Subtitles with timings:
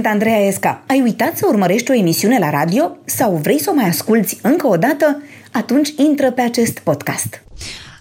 [0.00, 0.82] Sunt Andreea Esca.
[0.86, 4.66] Ai uitat să urmărești o emisiune la radio sau vrei să o mai asculți încă
[4.66, 5.22] o dată?
[5.52, 7.42] Atunci intră pe acest podcast.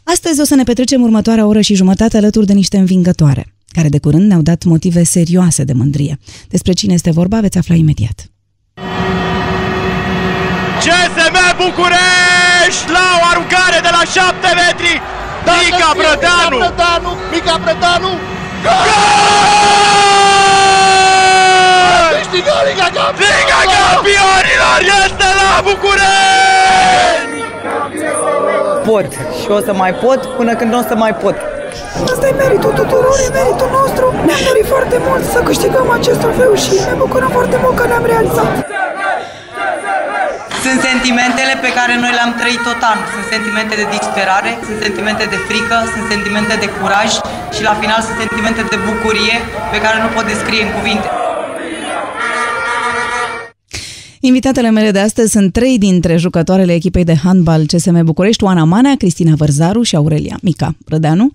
[0.04, 4.00] Astăzi o să ne petrecem următoarea oră și jumătate alături de niște învingătoare, care de
[4.00, 6.18] curând ne-au dat motive serioase de mândrie.
[6.50, 8.25] Despre cine este vorba veți afla imediat.
[10.79, 15.01] CSM București la o aruncare de la 7 metri.
[15.64, 16.56] Mica Brădanu.
[16.56, 18.11] Mica Brădanu, Mica Brădanu.
[18.64, 20.29] Gol!
[22.39, 23.36] Câștigă Liga Campionilor!
[23.43, 27.38] Liga Campionilor este la București!
[28.89, 31.36] pot și o să mai pot până când nu o să mai pot.
[32.12, 34.06] Asta e meritul tuturor, e meritul nostru.
[34.28, 38.06] Ne-am dorit foarte mult să câștigăm acest trofeu și ne bucurăm foarte mult că ne-am
[38.14, 38.52] realizat.
[40.64, 43.06] Sunt sentimentele pe care noi le-am trăit tot anul.
[43.14, 47.09] Sunt sentimente de disperare, sunt sentimente de frică, sunt sentimente de curaj
[47.56, 49.36] și la final sunt sentimente de bucurie
[49.74, 51.09] pe care nu pot descrie în cuvinte.
[54.22, 58.95] Invitatele mele de astăzi sunt trei dintre jucătoarele echipei de handbal CSM București, Oana Manea,
[58.95, 61.31] Cristina Vărzaru și Aurelia Mica Rădeanu.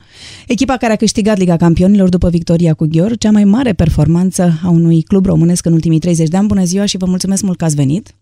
[0.46, 4.68] Echipa care a câștigat Liga Campionilor după victoria cu Ghior, cea mai mare performanță a
[4.68, 6.46] unui club românesc în ultimii 30 de ani.
[6.46, 8.14] Bună ziua și vă mulțumesc mult că ați venit!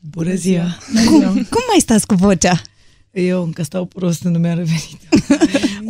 [0.00, 0.78] Bună ziua!
[1.06, 2.60] Cum, cum mai stați cu vocea?
[3.12, 4.98] Eu încă stau prost, nu mi-a revenit.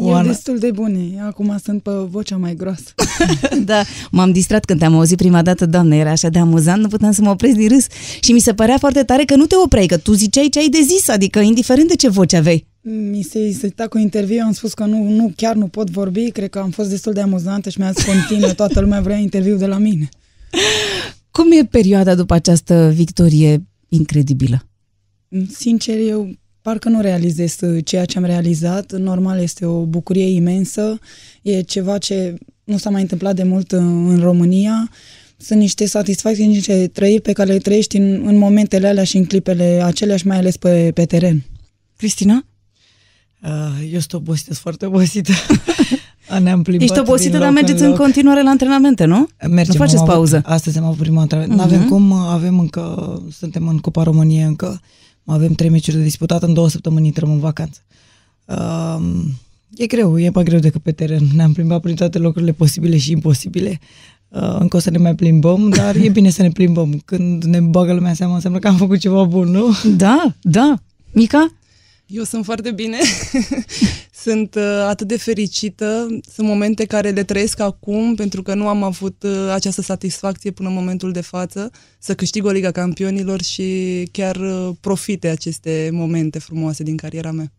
[0.00, 0.26] E Oana.
[0.28, 1.20] destul de bune.
[1.26, 2.94] Acum sunt pe vocea mai groasă.
[3.64, 7.12] da, m-am distrat când te-am auzit prima dată, doamne, era așa de amuzant, nu puteam
[7.12, 7.86] să mă opresc din râs.
[8.20, 10.68] Și mi se părea foarte tare că nu te opreai, că tu ziceai ce ai
[10.68, 12.66] de zis, adică indiferent de ce voce aveai.
[12.82, 16.50] Mi se izita cu interviu, am spus că nu, nu, chiar nu pot vorbi, cred
[16.50, 19.66] că am fost destul de amuzantă și mi-a zis continuă, toată lumea vrea interviu de
[19.66, 20.08] la mine.
[21.30, 24.64] Cum e perioada după această victorie incredibilă?
[25.52, 26.30] Sincer, eu
[26.62, 28.92] parcă nu realizez uh, ceea ce am realizat.
[28.92, 30.98] Normal, este o bucurie imensă.
[31.42, 34.90] E ceva ce nu s-a mai întâmplat de mult în, în România.
[35.36, 39.24] Sunt niște satisfacții, niște trăiri pe care le trăiești în, în momentele alea și în
[39.24, 41.44] clipele acelea și mai ales pe, pe teren.
[41.96, 42.44] Cristina?
[43.42, 43.50] Uh,
[43.92, 45.32] eu sunt obosită, sunt foarte obosită.
[46.42, 48.00] Ne-am plimbat Ești obosită, din dar loc mergeți în, în loc.
[48.00, 49.28] continuare la antrenamente, nu?
[49.48, 50.42] Mergem, nu faceți am avut- pauză.
[50.44, 51.58] Astăzi am avut prima antrenament.
[51.60, 51.68] Mhm.
[51.68, 54.80] Nu avem cum, avem încă, suntem în Cupa României încă,
[55.24, 57.80] avem trei meciuri de disputat, în două săptămâni intrăm în vacanță.
[58.44, 59.24] Uh,
[59.76, 61.26] e greu, e mai greu decât pe teren.
[61.34, 63.80] Ne-am plimbat prin toate locurile posibile și imposibile.
[64.28, 67.02] Uh, încă o să ne mai plimbăm, dar e bine să ne plimbăm.
[67.04, 69.66] Când ne bagă lumea seama, înseamnă că am făcut ceva bun, nu?
[69.96, 70.74] Da, da.
[71.12, 71.52] Mica?
[72.12, 72.98] Eu sunt foarte bine.
[74.24, 76.06] sunt uh, atât de fericită.
[76.34, 80.68] Sunt momente care le trăiesc acum pentru că nu am avut uh, această satisfacție până
[80.68, 86.38] în momentul de față să câștig o Liga Campionilor și chiar uh, profite aceste momente
[86.38, 87.52] frumoase din cariera mea.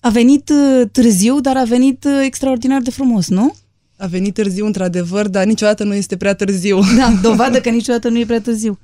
[0.00, 3.54] A venit uh, târziu, dar a venit uh, extraordinar de frumos, nu?
[3.96, 6.80] A venit târziu, într-adevăr, dar niciodată nu este prea târziu.
[6.96, 8.78] Da, dovadă că niciodată nu e prea târziu.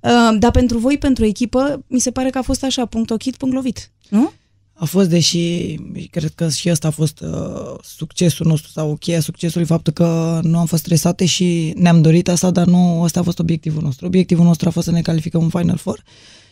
[0.00, 3.36] Uh, dar pentru voi, pentru echipă, mi se pare că a fost așa, punct ochit,
[3.36, 4.32] punct lovit, nu?
[4.80, 5.74] A fost, deși
[6.10, 10.58] cred că și ăsta a fost uh, succesul nostru sau cheia succesului, faptul că nu
[10.58, 14.06] am fost stresate și ne-am dorit asta, dar nu ăsta a fost obiectivul nostru.
[14.06, 16.02] Obiectivul nostru a fost să ne calificăm în Final Four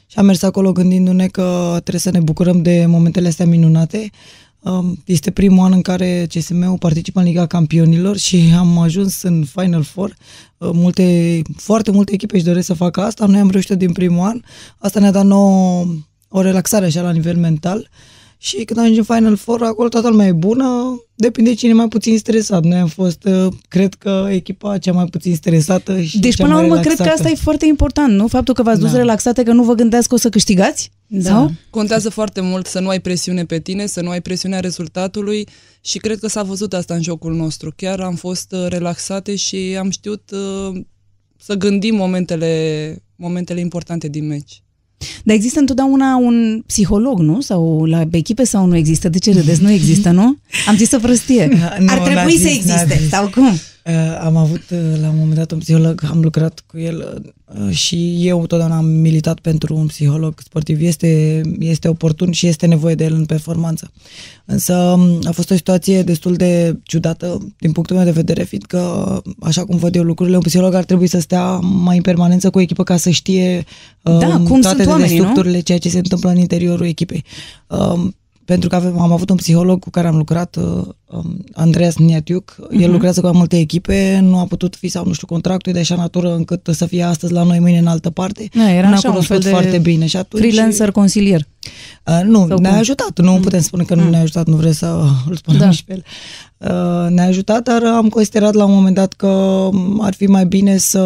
[0.06, 4.10] și am mers acolo gândindu-ne că trebuie să ne bucurăm de momentele astea minunate.
[4.70, 9.44] Um, este primul an în care CSM-ul participă în Liga Campionilor și am ajuns în
[9.54, 10.16] Final Four.
[10.58, 14.26] Uh, Multe, foarte multe echipe își doresc să facă asta, noi am reușit din primul
[14.26, 14.40] an.
[14.78, 15.84] Asta ne-a dat nouă
[16.28, 17.88] o relaxare așa la nivel mental
[18.38, 20.66] și când ajungem Final Four, acolo toată lumea e bună,
[21.14, 22.64] depinde cine e mai puțin stresat.
[22.64, 26.54] Noi am fost, uh, cred că, echipa cea mai puțin stresată și Deci, cea până
[26.54, 27.28] la mai urmă, cred că relaxată.
[27.28, 28.26] asta e foarte important, nu?
[28.26, 28.96] Faptul că v-ați dus Da.
[28.96, 30.90] relaxate, că nu vă gândeați că o să câștigați?
[31.06, 31.30] Da.
[31.30, 31.52] Sau?
[31.70, 35.46] Contează foarte mult să nu ai presiune pe tine, să nu ai presiunea rezultatului
[35.80, 37.72] și cred că s-a văzut asta în jocul nostru.
[37.76, 40.80] Chiar am fost uh, relaxate și am știut uh,
[41.38, 44.60] să gândim momentele, momentele importante din meci.
[45.24, 47.40] Dar există întotdeauna un psiholog, nu?
[47.40, 49.08] Sau la echipe sau nu există?
[49.08, 49.62] De ce râdeți?
[49.62, 50.36] Nu există, nu?
[50.68, 51.46] Am zis o prostie.
[51.46, 52.98] Da, nu, Ar n-a trebui zis, să n-a existe.
[53.00, 53.08] zis.
[53.08, 53.58] Sau cum?
[53.88, 57.70] Uh, am avut uh, la un moment dat un psiholog, am lucrat cu el uh,
[57.70, 60.80] și eu totdeauna am militat pentru un psiholog sportiv.
[60.80, 63.92] Este, este oportun și este nevoie de el în performanță.
[64.44, 68.78] Însă um, a fost o situație destul de ciudată din punctul meu de vedere, fiindcă,
[69.40, 72.58] așa cum văd eu lucrurile, un psiholog ar trebui să stea mai în permanență cu
[72.58, 73.64] o echipă ca să știe
[74.02, 75.22] uh, Da, cum toate sunt oamenii, nu?
[75.22, 77.24] dedesubturile, ceea ce se întâmplă în interiorul echipei.
[77.66, 78.14] Um,
[78.46, 82.56] pentru că avem, am avut un psiholog cu care am lucrat, uh, um, Andreas Niatiuc,
[82.60, 82.80] uh-huh.
[82.80, 85.74] el lucrează cu mai multe echipe, nu a putut fi sau nu știu contractul e
[85.74, 88.48] de așa natură încât să fie astăzi la noi, mâine în altă parte.
[88.54, 91.40] Da, era Nu așa un fel de foarte bine și atunci freelancer consilier.
[92.04, 92.78] Uh, nu, Sau ne-a cum?
[92.78, 93.18] ajutat.
[93.18, 94.10] Nu putem spune că nu Mm.
[94.10, 95.70] ne-a ajutat, nu vreți să îl spunem Da.
[95.70, 96.04] și pe el.
[96.58, 99.68] Uh, ne-a ajutat, dar am considerat la un moment dat că
[100.00, 101.00] ar fi mai bine să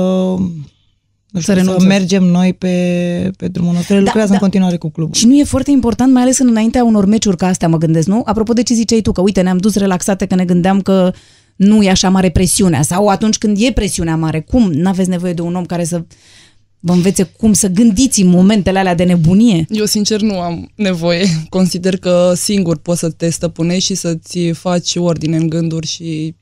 [1.30, 1.86] nu știu, să, renunțați.
[1.86, 3.94] mergem noi pe, pe drumul nostru.
[3.94, 4.34] El Da, lucrează da.
[4.34, 5.14] în continuare cu clubul.
[5.14, 8.06] Și nu e foarte important, mai ales în înaintea unor meciuri ca astea, mă gândesc,
[8.06, 8.22] nu?
[8.24, 11.12] Apropo de ce ziceai tu, că uite, ne-am dus relaxate că ne gândeam că
[11.56, 15.42] nu e așa mare presiunea sau atunci când e presiunea mare, cum n-aveți nevoie de
[15.42, 16.04] un om care să
[16.80, 19.66] vă învețe cum să gândiți în momentele alea de nebunie?
[19.68, 21.26] Eu sincer nu am nevoie.
[21.48, 26.34] Consider că singur poți să te stăpânești și să-ți faci ordine în gânduri și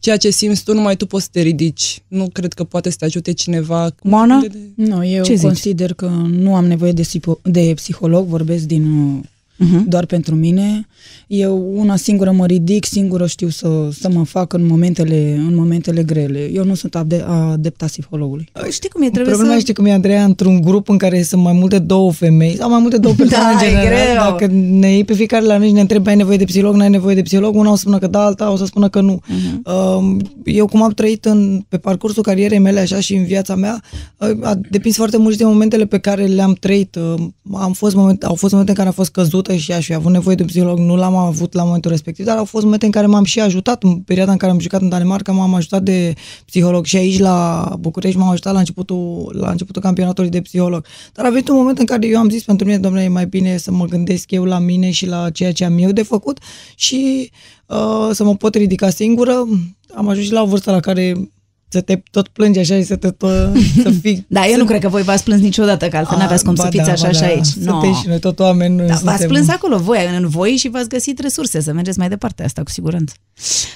[0.00, 2.02] ceea ce simți tu, numai tu poți să te ridici.
[2.08, 3.94] Nu cred că poate să te ajute cineva.
[4.02, 4.40] Moana?
[4.40, 5.44] De- de- Nu, eu Ce zici?
[5.46, 8.84] consider că nu am nevoie de, sipo- de psiholog, vorbesc din
[9.16, 9.22] uh,
[9.60, 9.84] Uh-huh.
[9.86, 10.86] doar pentru mine.
[11.26, 16.02] Eu una singură mă ridic, singură știu să, să mă fac în momentele, în momentele
[16.02, 16.50] grele.
[16.52, 18.48] Eu nu sunt ade- adepta psihologului.
[18.70, 19.04] Știi cum e?
[19.10, 19.60] Trebuie Problema să...
[19.60, 22.80] știi cum e, Andreea, într-un grup în care sunt mai multe două femei sau mai
[22.80, 24.30] multe două persoane Da, în e general, greu.
[24.30, 26.90] dacă ne iei pe fiecare la noi și ne întrebi ai nevoie de psiholog, n-ai
[26.90, 29.20] nevoie de psiholog, una o să spună că da, alta o să spună că nu.
[29.64, 33.82] Uh, Eu cum am trăit în, pe parcursul carierei mele așa și în viața mea,
[34.16, 36.94] uh, a depins foarte mult și de momentele pe care le-am trăit.
[36.94, 37.14] Uh,
[37.54, 40.12] Am fost moment, au fost momente în care am fost căzută și aș fi avut
[40.12, 42.90] nevoie de un psiholog, nu l-am avut la momentul respectiv, dar au fost momente în
[42.90, 43.82] care m-am și ajutat.
[43.82, 46.14] În perioada în care am jucat în Danemarca, m-am ajutat de
[46.46, 50.84] psiholog și aici la București m-am ajutat la începutul, la începutul campionatului de psiholog.
[51.12, 53.26] Dar a venit un moment în care eu am zis pentru mine, domnule, e mai
[53.26, 56.38] bine să mă gândesc eu la mine și la ceea ce am eu de făcut
[56.74, 57.30] și
[57.66, 59.46] uh, să mă pot ridica singură.
[59.94, 61.30] Am ajuns și la o vârstă la care
[61.72, 64.24] să te tot plângi așa și să te tot, să fii...
[64.28, 66.62] Da, eu nu cred că voi v-ați plâns niciodată, că altfel A, n-aveați cum ba
[66.62, 67.26] să fiți da, așa ba și da.
[67.26, 67.44] aici.
[67.46, 67.94] Suntem No.
[67.94, 68.74] și noi tot oameni.
[68.74, 71.98] nu Da, v-ați suntem- plâns acolo voi, în voi și v-ați găsit resurse să mergeți
[71.98, 73.14] mai departe, asta cu siguranță.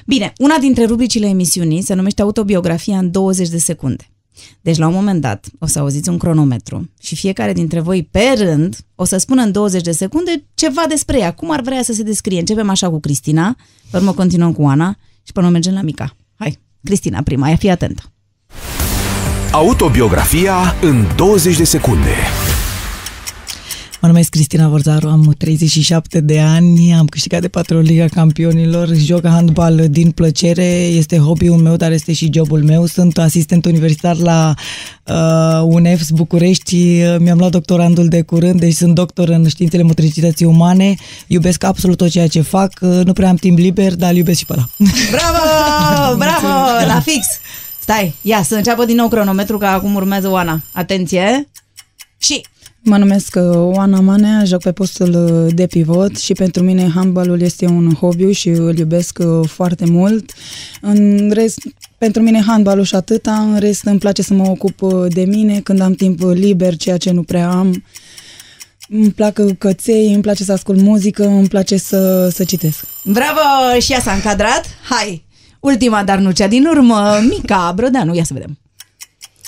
[0.06, 4.08] Bine, una dintre rubricile emisiunii se numește Autobiografia în 20 de secunde.
[4.61, 8.35] Deci, la un moment dat, o să auziți un cronometru și fiecare dintre voi, pe
[8.38, 11.93] rând, o să spună în 20 de secunde ceva despre ea, cum ar vrea să
[11.93, 12.38] se descrie.
[12.38, 13.56] Începem așa cu Cristina,
[13.90, 16.17] pe urmă continuăm cu Ana și până mergem la Mica.
[16.35, 18.03] Hai, Cristina prima, ia fi atentă.
[19.53, 22.15] Autobiografia în 20 de secunde.
[24.05, 28.95] Mă numesc Cristina Vorzaru, am 37 de ani, am câștigat de patru ori Liga Campionilor,
[28.95, 32.87] joc handbal din plăcere, este hobby-ul meu, dar este și jobul meu.
[32.87, 34.55] Sunt asistent universitar la
[35.05, 40.47] uh, UNEFS București, uh, mi-am luat doctorandul de curând, deci sunt doctor în științele motricității
[40.47, 40.95] umane,
[41.27, 44.39] iubesc absolut tot ceea ce fac, uh, nu prea am timp liber, dar îl iubesc
[44.39, 44.69] și pe ăla.
[45.11, 46.17] Bravo!
[46.17, 46.87] Bravo!
[46.87, 47.27] La fix!
[47.81, 50.61] Stai, ia să înceapă din nou cronometru, că acum urmează Oana.
[50.73, 51.49] Atenție!
[52.19, 52.43] Și
[52.87, 57.41] Mă numesc uh, Oana Manea, joc pe postul uh, de pivot și pentru mine handbalul
[57.41, 60.33] este un hobby și îl iubesc uh, foarte mult.
[60.81, 61.61] În rest,
[61.99, 65.61] pentru mine handbalul și atâta, în rest îmi place să mă ocup uh, de mine
[65.61, 67.85] când am timp liber, ceea ce nu prea am.
[68.89, 72.85] Îmi plac căței, îmi place să ascult muzică, îmi place să, să citesc.
[73.05, 73.81] bravo!
[73.81, 74.65] Și ea s-a încadrat.
[74.89, 75.25] Hai!
[75.61, 78.15] Ultima, dar nu cea din urmă, Mica Brădeanu.
[78.15, 78.59] Ia să vedem.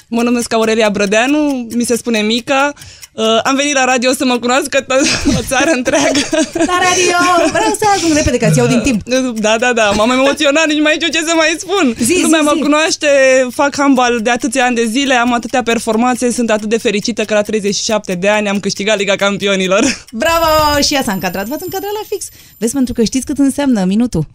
[0.09, 2.73] Mă numesc Aurelia Brădeanu, mi se spune Mica.
[3.18, 6.20] Uh, am venit la radio să mă cunoască to- o țară întreagă.
[6.72, 7.18] La radio!
[7.56, 9.02] Vreau să ajung repede, că ți iau din timp.
[9.38, 11.94] Da, da, da, m-am emoționat, nici mai știu ce să mai spun.
[12.00, 12.60] Zi, Lumea zi, mă zi.
[12.60, 13.06] cunoaște,
[13.50, 17.35] fac handbal de atâția ani de zile, am atâtea performanțe, sunt atât de fericită că
[17.35, 20.04] la 37 de ani am câștigat Liga Campionilor.
[20.12, 20.80] Bravo!
[20.87, 21.46] Și ea s-a încadrat.
[21.46, 22.25] V-ați încadrat la fix.
[22.58, 24.26] Vezi, pentru că știți cât înseamnă minutul.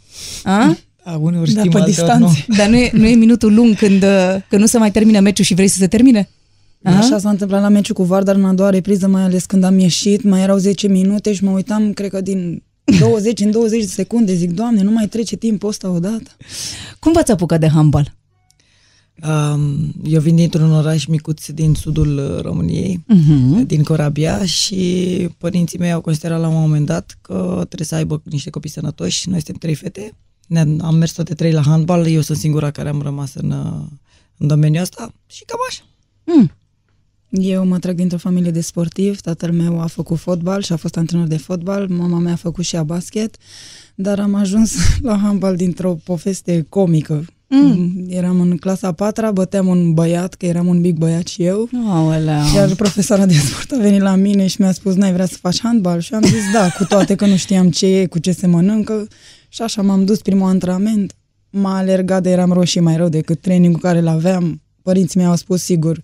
[0.43, 0.75] A?
[1.05, 2.45] Da, uneori Da, știm, pe alteori distanțe.
[2.47, 2.55] nu.
[2.55, 5.45] Dar nu e, nu e minutul lung când, uh, când nu se mai termină meciul
[5.45, 6.29] și vrei să se termine?
[6.83, 6.97] A?
[6.97, 9.79] Așa s-a întâmplat la meciul cu Vardar în a doua repriză, mai ales când am
[9.79, 12.63] ieșit, mai erau 10 minute și mă uitam, cred că din
[12.99, 16.31] 20 în 20 de secunde, zic, Doamne, nu mai trece timpul ăsta odată.
[16.99, 18.15] Cum v-ați apucat de handbal?
[19.27, 23.65] Um, eu vin dintr-un oraș micuț din sudul uh, României, Mhm.
[23.65, 28.21] din Corabia și părinții mei au considerat la un moment dat că trebuie să aibă
[28.25, 29.29] niște copii sănătoși.
[29.29, 30.13] Noi suntem trei fete,
[30.47, 33.85] ne am mers toate trei la handbal, eu sunt singura care am rămas în, uh,
[34.37, 35.81] în domeniul ăsta și cam așa.
[36.25, 36.51] Mm.
[37.31, 40.97] Eu mă trag dintr-o familie de sportivi, tatăl meu a făcut fotbal și a fost
[40.97, 43.35] antrenor de fotbal, mama mea a făcut și a basket,
[43.95, 47.25] dar am ajuns la handbal dintr-o poveste comică.
[47.47, 48.05] Mm.
[48.09, 51.69] Eram în clasa a patra, băteam un băiat, că eram un mic băiat și eu,
[51.87, 52.41] Aoleu.
[52.55, 55.59] Iar profesoara de sport a venit la mine și mi-a spus, n-ai vrea să faci
[55.61, 55.99] handbal?
[55.99, 59.07] Și am zis, da, cu toate că nu știam ce e, cu ce se mănâncă.
[59.49, 61.15] Și așa m-am dus primul antrenament.
[61.49, 64.61] M-a alergat de eram roșii mai rău decât trainingul care îl aveam.
[64.81, 66.01] Părinții mei au spus, sigur,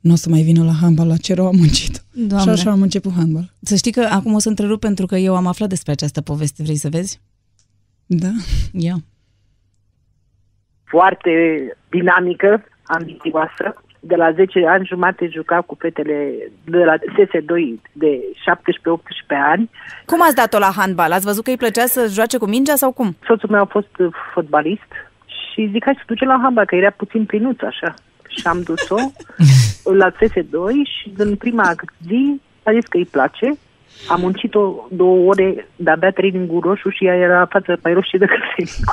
[0.00, 2.04] nu o să mai vină la handbal, la ce rău am muncit.
[2.12, 2.44] Doamne.
[2.44, 3.52] Și așa am început handbal.
[3.62, 6.62] Să știi că acum o să întrerup pentru că eu am aflat despre această poveste.
[6.62, 7.20] Vrei să vezi?
[8.06, 8.30] Da.
[8.72, 8.96] Ia.
[10.84, 11.30] foarte
[11.88, 13.82] dinamică, ambițioasă.
[14.00, 18.20] De la 10 ani jumate juca cu fetele de la SS2 de
[19.26, 19.70] 17-18 ani.
[20.06, 21.12] Cum ați dat-o la handbal?
[21.12, 23.16] Ați văzut că îi plăcea să joace cu mingea sau cum?
[23.26, 24.90] Soțul meu a fost uh, fotbalist
[25.26, 27.94] și zic hai să duce la handbal, că era puțin plinuț așa.
[28.38, 28.96] Și am dus-o
[30.00, 31.74] la SS2 și în prima
[32.06, 33.58] zi a zis că îi place.
[34.08, 38.86] Am muncit-o două ore, de-abia training roșu și ea era față mai roșie decât training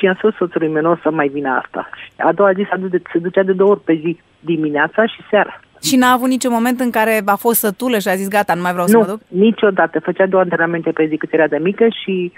[0.00, 1.88] și i-am spus soțului meu, nu o să mai vină asta.
[2.04, 5.06] Și a doua zi s-a dus de, se ducea de două ori pe zi, dimineața
[5.06, 5.60] și seara.
[5.82, 8.62] Și n-a avut niciun moment în care a fost sătulă și a zis gata, nu
[8.62, 9.20] mai vreau să nu, mă duc?
[9.28, 10.00] niciodată.
[10.00, 12.32] Făcea două antrenamente pe zi cât era de mică și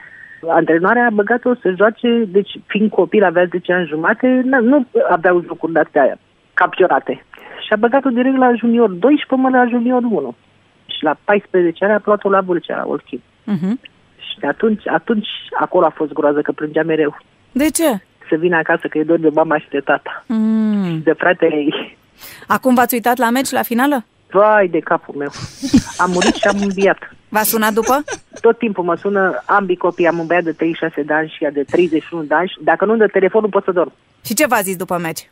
[0.48, 5.42] antrenoarea a băgat-o să joace, deci fiind copil, avea 10 ani jumate, n- nu aveau
[5.46, 6.18] jocuri de-astea
[6.54, 7.24] capționate.
[7.66, 10.34] Și a băgat-o direct la junior 2 și până la junior 1.
[10.86, 13.22] Și la 14 ani a luat-o la Vâlcea, la Olchim.
[13.52, 13.90] Uh-huh.
[14.16, 15.28] Și atunci, atunci
[15.60, 17.16] acolo a fost groază, că plângea mereu.
[17.52, 17.90] De ce?
[18.28, 20.24] Să vină acasă că e dor de mama și de tata.
[20.26, 21.00] Mm.
[21.04, 21.98] De fratele ei.
[22.46, 24.04] Acum v-ați uitat la meci, la finală?
[24.32, 25.30] Vai de capul meu.
[25.96, 26.98] Am murit și am înviat.
[27.28, 28.04] V-a sunat după?
[28.40, 30.06] Tot timpul mă sună ambii copii.
[30.06, 32.48] Am un băiat de 36 de ani și ea de 31 de ani.
[32.48, 33.92] și Dacă nu dă telefonul, pot să dorm.
[34.24, 35.30] Și ce v-a zis după meci?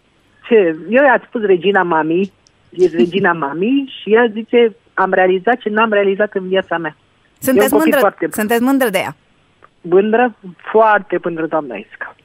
[0.49, 0.77] Ce?
[0.89, 2.33] Eu i-am spus Regina Mami,
[2.71, 6.97] e Regina Mami și ea zice, am realizat ce n-am realizat în viața mea.
[7.39, 9.17] Sunteți un copil mândră, foarte sunteți mândră de ea.
[9.81, 10.35] Mândră,
[10.71, 12.17] foarte mândră, doamna Isca.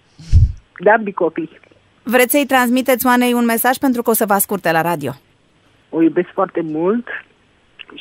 [0.80, 1.60] De ambii copii.
[2.04, 5.12] Vreți să-i transmiteți Oanei un mesaj pentru că o să vă asculte la radio.
[5.96, 7.06] O iubesc foarte mult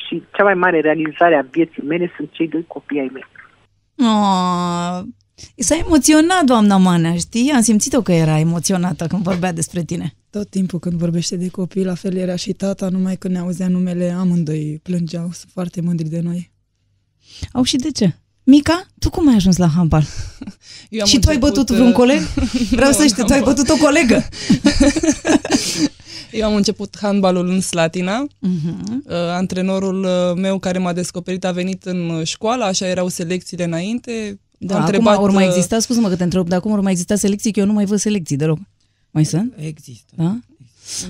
[0.07, 3.25] și cea mai mare realizare a vieții mele sunt cei doi copii ai mei.
[3.97, 5.03] Oh,
[5.55, 7.51] s-a emoționat doamna Manea, știi?
[7.51, 10.13] Am simțit-o că era emoționată când vorbea despre tine.
[10.29, 13.67] Tot timpul când vorbește de copii, la fel era și tata, numai când ne auzea
[13.67, 16.51] numele, amândoi plângeau, sunt foarte mândri de noi.
[17.51, 18.15] Au și de ce?
[18.47, 20.03] Mica, tu cum ai ajuns la handbal?
[20.89, 22.19] Eu am și tu ai început, bătut vreun uh, coleg?
[22.71, 24.25] Vreau să știu, tu ai bătut o colegă.
[26.31, 28.25] Eu am început handbalul în Slatina.
[28.25, 29.05] Uh-huh.
[29.05, 33.63] Uh, antrenorul uh, meu care m-a descoperit a venit în uh, școală, așa erau selecțiile
[33.63, 34.39] înainte.
[34.57, 36.81] Da, Am acum întrebat, ori mai uh, exista, scuze-mă că te întreb, dar acum ori
[36.81, 38.57] mai exista selecții, că eu nu mai văd selecții deloc.
[39.11, 39.53] Mai sunt?
[39.57, 40.13] Există.
[40.15, 40.39] Da?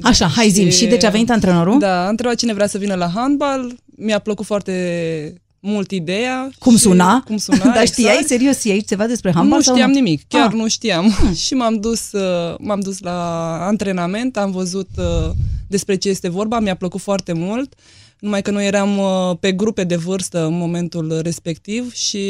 [0.01, 0.69] Așa, hai zim.
[0.69, 1.79] Și deci a venit antrenorul?
[1.79, 3.75] Da, a întrebat cine vrea să vină la handbal.
[3.85, 6.49] Mi-a plăcut foarte mult ideea.
[6.59, 7.21] Cum și- suna?
[7.25, 7.87] Cum suna, Dar exact.
[7.87, 9.57] știai, serios, știai ceva despre handbal?
[9.57, 10.53] nu sau știam nimic, chiar Ah.
[10.53, 11.13] nu știam.
[11.45, 15.31] și m-am dus, uh, m-am dus la antrenament, am văzut uh,
[15.67, 17.73] despre ce este vorba, mi-a plăcut foarte mult,
[18.19, 22.21] numai că noi eram uh, pe grupe de vârstă în momentul respectiv și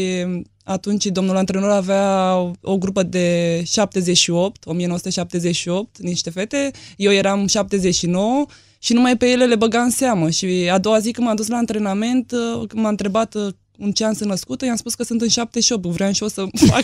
[0.64, 8.46] atunci domnul antrenor avea o grupă de 78, 1978, niște fete, eu eram 79
[8.86, 11.48] și numai pe ele le băga în seamă și a doua zi când m-am dus
[11.48, 15.04] la antrenament, uh, când m-a întrebat uh, în ce an sunt născută, i-am spus că
[15.04, 16.84] sunt în 78, vreau și eu să fac,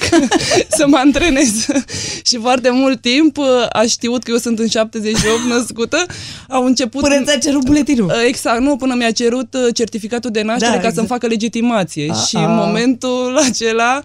[0.70, 1.66] să mă antrenez.
[2.30, 6.06] și foarte mult timp uh, a știut că eu sunt în 78 născută,
[6.50, 7.02] au început...
[7.02, 8.06] Până ți-a cerut buletinul.
[8.06, 10.96] Uh, Exact, nu, până mi-a cerut uh, certificatul de naștere Da, da, ca exact.
[10.96, 12.12] să-mi facă legitimație.
[12.12, 12.46] A, și a.
[12.46, 14.04] în momentul acela a,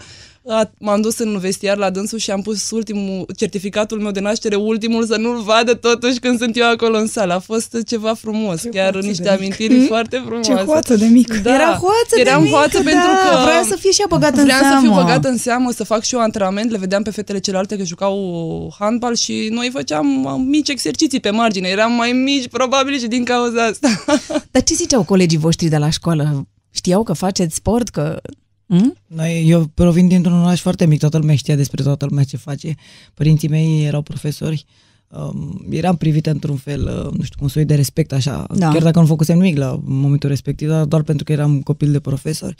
[0.78, 5.06] m-am dus în vestiar la dânsul și am pus ultimul certificatul meu de naștere, ultimul,
[5.06, 7.32] să nu-l vadă totuși când sunt eu acolo în sală.
[7.34, 9.38] A fost ceva frumos, Ce chiar hoață niște de mic.
[9.38, 9.86] amintiri Mm?
[9.86, 10.52] foarte frumoase.
[10.52, 11.42] Ce hoață de mic!
[11.42, 14.06] Da, Era hoață de eram mică, hoață da, pentru că vrea să fie și ea
[14.08, 14.86] băgată în vreau să seamă.
[14.86, 17.84] fiu băgată în seamă, să fac și eu antrenament, le vedeam pe fetele celelalte că
[17.84, 23.06] jucau handbal și noi făceam uh, mici exerciții pe margine, eram mai mici probabil și
[23.06, 24.04] din cauza asta.
[24.50, 26.46] Dar ce ziceau colegii voștri de la școală?
[26.70, 28.20] Știau că faceți sport, că...
[28.66, 28.96] Hm?
[29.06, 32.74] Noi, eu provin dintr-un oraș foarte mic, toată lumea știa despre toată lumea ce face.
[33.14, 34.64] Părinții mei erau profesori,
[35.08, 38.68] um, eram privită într-un fel, uh, nu știu, cu un soi de respect așa, Da.
[38.68, 42.00] chiar dacă nu făcusem nimic la momentul respectiv, dar doar pentru că eram copil de
[42.00, 42.54] profesori.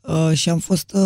[0.00, 1.00] Uh, și am fost uh,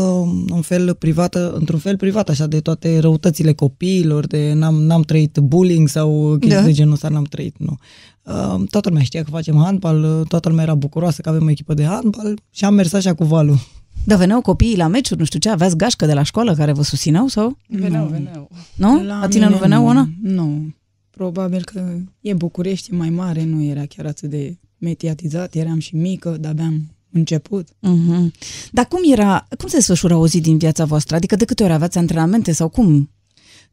[0.51, 5.39] un fel privată, într-un fel privat așa de toate răutățile copiilor, de n-am, n-am trăit
[5.39, 6.65] bullying sau chestii Da.
[6.65, 7.77] de genul ăsta, n-am trăit, nu.
[8.23, 11.51] Uh, toată lumea știa că facem handbal, uh, toată lumea era bucuroasă că avem o
[11.51, 13.59] echipă de handbal și am mers așa cu valul.
[14.07, 16.83] Dar veneau copiii la meciuri, nu știu ce, aveați gașcă de la școală care vă
[16.83, 17.59] susțineau sau?
[17.69, 18.11] Veneau, Nu.
[18.11, 18.51] veneau.
[18.75, 19.03] Nu?
[19.03, 20.09] La La tine nu mine veneau, Ona?
[20.23, 20.75] Nu.
[21.11, 25.97] Probabil că e București, e mai mare, nu era chiar atât de mediatizat, eram și
[25.97, 27.69] mică, de-abia am început.
[27.81, 28.33] Mhm.
[28.71, 31.17] Dar cum era, cum se desfășura o zi din viața voastră?
[31.17, 33.11] Adică de câte ori aveați antrenamente sau cum?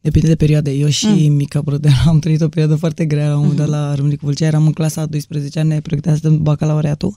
[0.02, 0.72] Depinde de perioade.
[0.72, 1.34] Eu și mm.
[1.34, 4.46] mica brădeană am trăit o perioadă foarte grea la un moment dat la Râmnicu Vâlcea.
[4.46, 7.16] Eram în clasa a 12 ani, ne pregăteam să dăm bacalaureatul.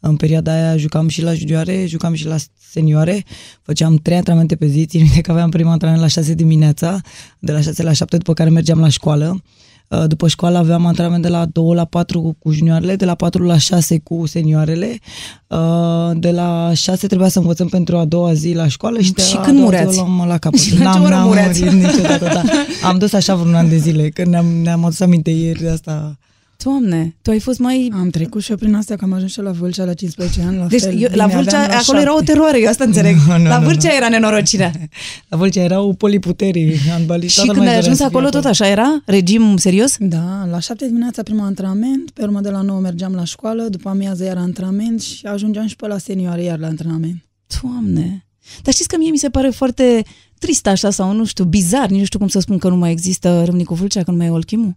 [0.00, 2.36] În perioada aia jucam și la juniore, jucam și la
[2.70, 3.24] senioare,
[3.62, 7.00] făceam trei antrenamente pe zi, țin minte că aveam prima antrenament la 6 dimineața,
[7.38, 9.42] de la 6 la 7, după care mergeam la școală.
[9.88, 13.42] Uh, După școală aveam antrenament de la 2 la 4 cu junioarele, de la 4
[13.44, 14.98] la 6 cu senioarele.
[15.46, 19.22] Uh, De la 6 trebuia să învățăm pentru a doua zi la școală și, de
[19.22, 19.98] Și la când a doua zi mureați?
[19.98, 20.60] o luam la capăt.
[20.60, 21.62] Și la ce oră n-am mureați?
[21.64, 22.42] murit niciodată, da.
[22.88, 26.18] Am dus așa vreun an de zile, când ne-am, ne-am adus aminte ieri de asta.
[26.64, 27.90] Doamne, tu ai fost mai...
[27.94, 30.56] Am trecut și eu prin astea, că am ajuns și la Vâlcea la 15 ani,
[30.56, 31.00] la Deci fel.
[31.00, 32.32] eu, la Bine, Vâlcea, aveam la acolo era o șapte.
[32.32, 33.16] teroare, eu asta înțeleg.
[33.28, 33.94] Nu, nu, la nu, Vâlcea nu.
[33.94, 34.72] era nenorocirea.
[35.28, 37.40] La Vâlcea erau poliputerii, handbaliști.
[37.40, 39.02] Și când ai ajuns acolo, tot așa era?
[39.06, 39.96] Regim serios?
[39.98, 43.88] Da, la 7 dimineața primul antrenament, pe urmă de la 9 mergeam la școală, după
[43.88, 47.24] amiază iar antrenament și ajungeam și pe la senioare iar la antrenament.
[47.62, 48.26] Doamne!
[48.62, 50.04] Dar știți că mie mi se pare foarte
[50.38, 52.90] trist așa sau nu știu, bizar, nici nu știu cum să spun că nu mai
[52.90, 54.76] există Râmnicu Vâlcea, că nu mai e Olchimu.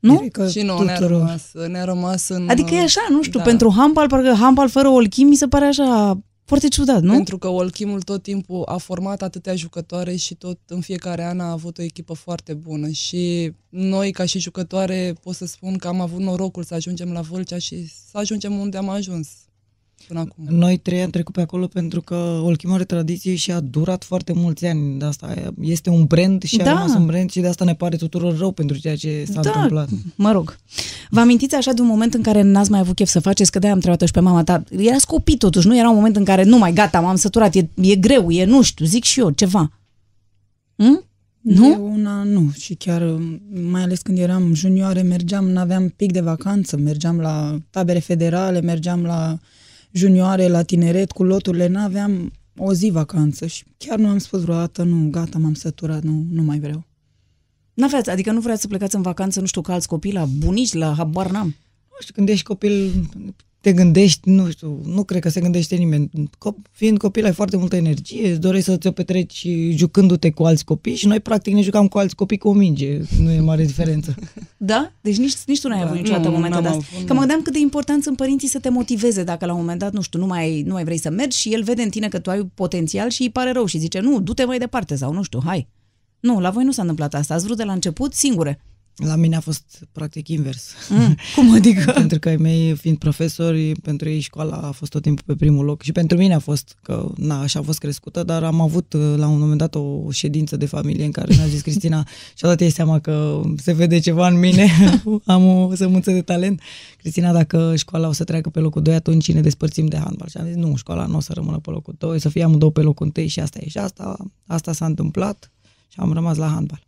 [0.00, 0.18] Nu?
[0.18, 1.18] Cred că Și nu, ne-a tuturor.
[1.18, 2.48] rămas, ne-a rămas în...
[2.48, 3.44] Adică e așa, nu știu, da.
[3.44, 7.12] pentru handbal, parcă handbal fără Olchim mi se pare așa foarte ciudat, nu?
[7.12, 11.50] Pentru că Olchimul tot timpul a format atâtea jucătoare și tot în fiecare an a
[11.50, 16.00] avut o echipă foarte bună și noi ca și jucătoare pot să spun că am
[16.00, 19.28] avut norocul să ajungem la Vâlcea și să ajungem unde am ajuns
[20.06, 20.44] până acum.
[20.48, 24.32] Noi trei am trecut pe acolo pentru că Olchim are tradiție și a durat foarte
[24.32, 24.98] mulți ani.
[24.98, 26.64] De asta este un brand și Da.
[26.64, 29.40] a rămas un brand și de asta ne pare tuturor rău pentru ceea ce s-a
[29.40, 29.88] Da, întâmplat.
[30.14, 30.56] mă rog.
[31.10, 33.58] Vă amintiți așa de un moment în care n-ați mai avut chef să faceți, că
[33.58, 34.64] de-aia am întrebat și pe mama ta.
[34.76, 37.68] Erați copii totuși, nu era un moment în care nu mai gata, m-am săturat, e,
[37.74, 39.70] e greu, e nu știu, zic și eu, ceva.
[40.76, 41.04] Hm?
[41.40, 41.70] Nu?
[41.70, 43.18] Eu una nu și chiar
[43.70, 49.02] mai ales când eram junioare mergeam, n-aveam pic de vacanță, mergeam la tabere federale, mergeam
[49.02, 49.38] la
[49.96, 54.82] junioare, la tineret cu loturile, n-aveam o zi vacanță și chiar nu am spus vreodată,
[54.82, 56.84] nu, gata, m-am săturat, nu, nu mai vreau.
[57.74, 60.72] N-aveați, adică nu vreați să plecați în vacanță, nu știu, ca alți copii, la bunici,
[60.72, 61.54] la habar n-am.
[61.90, 62.92] Nu știu, când ești copil,
[63.66, 66.10] te gândești, nu știu, nu cred că se gândește nimeni.
[66.38, 70.64] Cop- fiind copil, ai foarte multă energie, îți dorești să ți-o petreci jucându-te cu alți
[70.64, 73.00] copii și noi, practic, ne jucam cu alți copii cu o minge.
[73.20, 74.14] Nu e mare diferență.
[74.56, 74.92] Da?
[75.00, 76.88] Deci nici, nici tu n-ai Da, avut niciodată nu, momente de n-am astea.
[76.94, 77.18] avut, Că mă nu.
[77.18, 80.00] gândeam cât de important sunt părinții să te motiveze dacă la un moment dat, nu
[80.00, 82.30] știu, nu mai, nu mai vrei să mergi și el vede în tine că tu
[82.30, 85.40] ai potențial și îi pare rău și zice, nu, du-te mai departe sau nu știu,
[85.44, 85.68] hai.
[86.20, 87.34] Nu, la voi nu s-a întâmplat asta.
[87.34, 88.60] Ați vrut de la început singure.
[88.96, 90.72] La mine a fost practic invers.
[90.88, 91.90] Mm, cum adică?
[92.00, 95.64] pentru că ai mei, fiind profesori, pentru ei școala a fost tot timpul pe primul
[95.64, 98.92] loc și pentru mine a fost că, na, așa a fost crescută, dar am avut
[98.92, 102.06] uh, la un moment dat o ședință de familie în care mi-a zis Cristina
[102.36, 104.70] și-a dat ei seama că se vede ceva în mine,
[105.24, 106.60] am o sămânță de talent.
[106.98, 110.28] Cristina, dacă școala o să treacă pe locul 2, atunci ne despărțim de handbal.
[110.28, 112.70] Și am zis, nu, școala nu o să rămână pe locul 2, să fie amândouă
[112.70, 113.68] pe locul 1 și asta e.
[113.68, 115.50] Și asta, asta s-a întâmplat
[115.88, 116.86] și am rămas la handbal.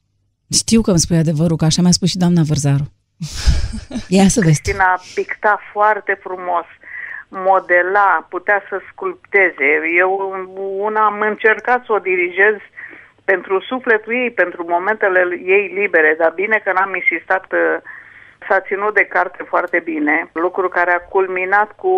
[0.51, 2.87] Știu că îmi spui adevărul, că așa mi-a spus și doamna Vărzaru.
[4.09, 4.63] Ia să vezi.
[4.63, 6.67] Cristina picta foarte frumos,
[7.29, 9.69] modela, putea să sculpteze.
[9.97, 10.11] Eu
[10.79, 12.57] una am încercat să o dirigez
[13.25, 17.59] pentru sufletul ei, pentru momentele ei libere, dar bine că n-am insistat, uh,
[18.49, 21.95] s-a ținut de carte foarte bine, lucru care a culminat cu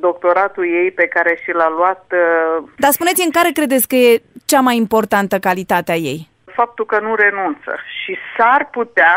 [0.00, 4.22] doctoratul ei pe care și l-a luat uh, Dar spuneți în care credeți că e
[4.44, 6.28] cea mai importantă calitatea ei?
[6.60, 9.14] Faptul că nu renunță și s-ar putea,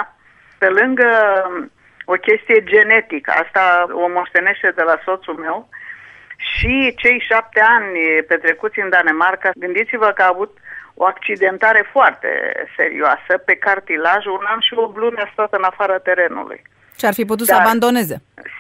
[0.57, 1.09] pe lângă
[1.47, 1.71] um,
[2.13, 3.63] o chestie genetică, asta
[4.03, 5.69] o moștenește de la soțul meu,
[6.51, 7.99] și cei șapte ani
[8.31, 10.57] petrecuți în Danemarca, gândiți-vă că a avut
[11.01, 12.29] o accidentare foarte
[12.77, 16.61] serioasă pe cartilaj, un an și o lună a stat în afara terenului.
[17.01, 17.61] Și ar fi putut să Da.
[17.61, 18.15] abandoneze.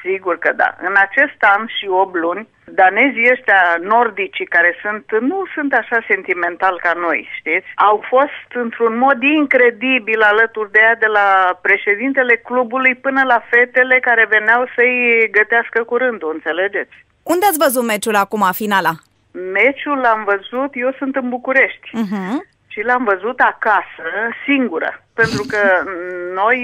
[0.05, 0.69] Sigur că da.
[0.89, 2.47] În acest an și 8 luni,
[2.81, 3.61] danezii ăștia
[3.93, 7.67] nordici care sunt, nu sunt așa sentimental ca noi, știți?
[7.75, 11.27] Au fost într-un mod incredibil alături de ea de la
[11.61, 16.95] președintele clubului până la fetele care veneau să-i gătească curândul, înțelegeți?
[17.23, 18.91] Unde ați văzut meciul acum, finala?
[19.53, 22.33] Meciul l-am văzut, eu sunt în București Uh-huh.
[22.71, 24.05] Și l-am văzut acasă,
[24.45, 25.61] singură, pentru că
[26.33, 26.59] noi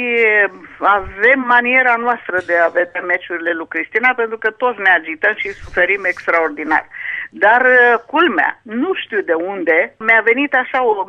[0.80, 5.50] avem maniera noastră de a vedea meciurile lui Cristina, pentru că toți ne agităm și
[5.50, 6.88] suferim extraordinar.
[7.30, 11.06] Dar, uh, culmea, nu știu de unde, mi-a venit așa o,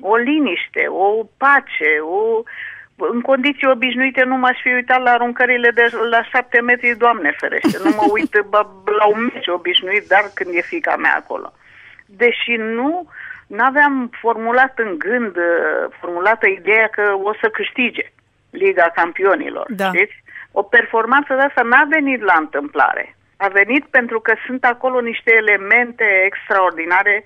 [0.00, 2.42] o liniște, o pace, o...
[2.96, 7.78] În condiții obișnuite nu m-aș fi uitat la aruncările de la șapte metri, Doamne ferește.
[7.84, 8.66] Nu mă uit bă,
[8.98, 11.52] la un meci obișnuit, dar când e fica mea acolo.
[12.06, 13.08] Deși nu,
[13.58, 15.44] n-aveam formulat în gând, uh,
[16.00, 18.06] formulată ideea că o să câștige
[18.50, 19.86] Liga Campionilor, Da.
[19.92, 20.16] știți?
[20.52, 23.16] O performanță de asta n-a venit la întâmplare.
[23.36, 27.24] A venit pentru că sunt acolo niște elemente extraordinare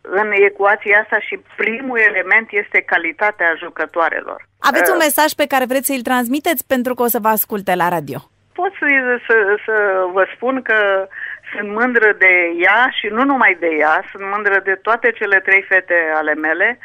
[0.00, 4.48] în ecuația asta și primul element este calitatea jucătoarelor.
[4.58, 7.74] Aveți un Uh, mesaj pe care vreți să-l transmiteți pentru că o să vă asculte
[7.74, 8.18] la radio.
[8.52, 8.86] pot să,
[9.26, 9.34] să,
[9.66, 9.74] să
[10.12, 11.08] vă spun că
[11.54, 15.62] sunt mândră de ea și nu numai de ea, sunt mândră de toate cele trei
[15.62, 16.78] fete ale mele,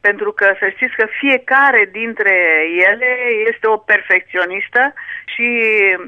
[0.00, 2.36] pentru că să știți că fiecare dintre
[2.90, 3.10] ele
[3.50, 4.92] este o perfecționistă
[5.24, 5.46] și,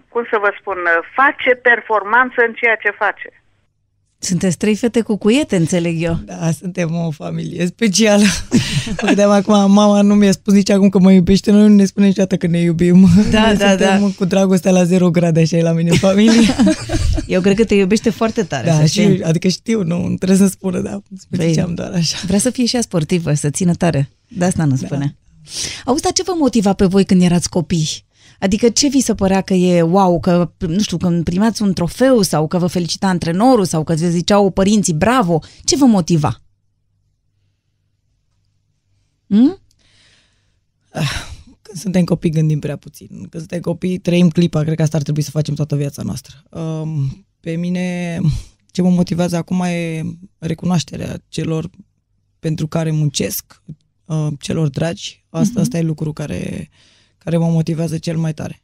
[0.08, 0.78] cum să vă spun,
[1.14, 3.41] face performanță în ceea ce face.
[4.24, 6.18] Sunteți trei fete cu cuiete, înțeleg eu.
[6.24, 8.24] Da, suntem o familie specială.
[9.06, 12.06] Vedeam acum, mama nu mi-a spus nici acum că mă iubește, noi nu ne spune
[12.06, 13.08] niciodată că ne iubim.
[13.30, 14.10] Da, Noi da, suntem da.
[14.16, 16.54] cu dragostea la zero grade, așa e la mine în familie.
[17.26, 18.66] Eu cred că te iubește foarte tare.
[18.66, 19.22] da, să și, știi.
[19.22, 22.18] adică știu, nu, nu trebuie să spună, da, ziceam doar așa.
[22.26, 24.10] Vrea să fie și ea sportivă, să țină tare.
[24.28, 25.16] De asta nu spune.
[25.44, 25.50] Da.
[25.84, 28.04] Auzi, dar ce vă motiva pe voi când erați copii?
[28.42, 32.22] Adică ce vi se părea că e wow, că, nu știu, când primați un trofeu
[32.22, 35.38] sau că vă felicita antrenorul sau că vă ziceau părinții bravo?
[35.64, 36.40] Ce vă motiva?
[39.26, 39.58] Hmm?
[41.62, 43.08] Când suntem copii gândim prea puțin.
[43.08, 46.42] Când suntem copii trăim clipa, cred că asta ar trebui să facem toată viața noastră.
[46.50, 48.18] Um, Pe mine
[48.70, 50.02] ce mă motivează acum e
[50.38, 51.70] recunoașterea celor
[52.38, 53.62] pentru care muncesc,
[54.04, 55.24] uh, celor dragi.
[55.28, 55.60] Asta, Mhm.
[55.60, 56.68] asta e lucru care,
[57.24, 58.62] care mă motivează cel mai tare.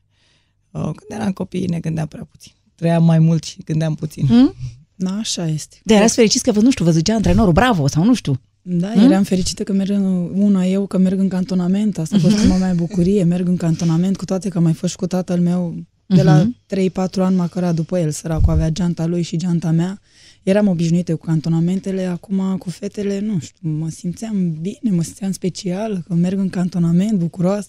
[0.71, 2.53] Uh, Când eram copii ne gândeam prea puțin.
[2.75, 4.27] Trăiam mai mult și gândeam puțin.
[4.27, 4.55] Hmm?
[4.95, 5.77] Da, așa este.
[5.85, 8.41] De erați fericiți că, vă, nu știu, vă zicea antrenorul bravo sau nu știu.
[8.63, 9.11] Da, Hmm?
[9.11, 11.99] eram fericită că merg în, una eu, că merg în cantonament.
[11.99, 12.41] Asta a fost Mhm.
[12.43, 13.25] prima mea bucurie.
[13.25, 15.75] Merg în cantonament, cu toate că am mai fost și cu tatăl meu
[16.07, 16.57] de la Mhm.
[16.67, 20.01] 3-4 ani, m-a cărat după el, săracul, avea geanta lui și geanta mea.
[20.43, 26.05] Eram obișnuită cu cantonamentele, acum cu fetele, nu știu, mă simțeam bine, mă simțeam special,
[26.09, 27.69] că merg în cantonament, bucuroasă.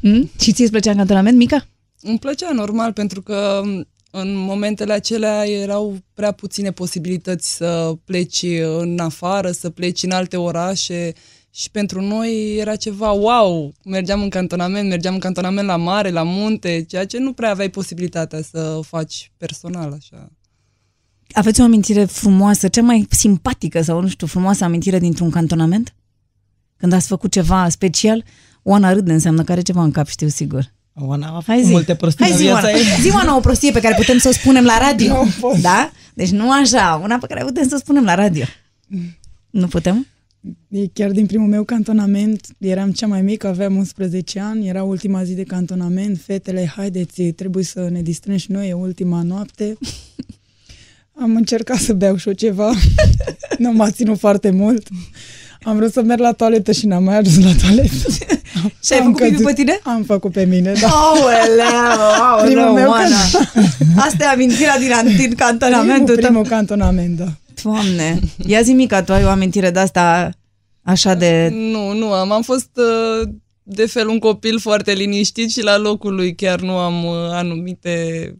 [0.00, 0.30] Hmm?
[0.40, 1.66] Și ție îți plăcea în cantonament, Mica?
[2.00, 3.62] Îmi plăcea normal pentru că
[4.10, 8.44] în momentele acelea erau prea puține posibilități să pleci
[8.80, 11.12] în afară, să pleci în alte orașe
[11.50, 16.22] și pentru noi era ceva wow, mergeam în cantonament, mergeam în cantonament la mare, la
[16.22, 20.30] munte, ceea ce nu prea aveai posibilitatea să faci personal așa.
[21.32, 25.94] Aveți o amintire frumoasă, cea mai simpatică sau, nu știu, frumoasă amintire dintr-un cantonament?
[26.76, 28.24] Când ați făcut ceva special?
[28.68, 30.72] Oana râde înseamnă că are ceva în cap, știu sigur.
[30.94, 31.70] Oana a Hai făcut zi.
[31.70, 32.78] multe prostii Hai în zi, viața Oana.
[32.78, 32.84] ei.
[33.00, 35.14] Zi, Oana, o prostie pe care putem să o spunem la radio.
[35.24, 35.56] Nu pot.
[35.56, 35.90] Da?
[36.14, 38.44] Deci nu așa, una pe care putem să o spunem la radio.
[39.50, 40.06] Nu putem?
[40.68, 45.24] E chiar din primul meu cantonament, eram cea mai mică, aveam 11 ani, era ultima
[45.24, 49.76] zi de cantonament, fetele, haideți, trebuie să ne distrăm și noi, e ultima noapte.
[51.20, 52.72] Am încercat să beau și eu ceva,
[53.58, 54.88] nu m-a ținut foarte mult.
[55.66, 57.94] Am vrut să merg la toaletă și n-am mai ajuns la toaletă.
[58.84, 59.46] Și ai Am făcut pipi căzut.
[59.46, 59.80] pe tine?
[59.82, 60.88] Am făcut pe mine, da.
[60.88, 63.16] Aoleu, Primul aoleu, meu Oana.
[64.06, 66.24] Asta e amintirea din, din cantonamentul primul, tău.
[66.30, 67.26] primul cantonament, da.
[67.62, 70.30] Doamne, ia zi mica, tu ai o amintire de asta
[70.82, 71.48] așa de...
[71.52, 72.32] Nu, nu am.
[72.32, 73.28] Am fost uh,
[73.62, 78.34] de fel un copil foarte liniștit și la locul lui chiar nu am uh, anumite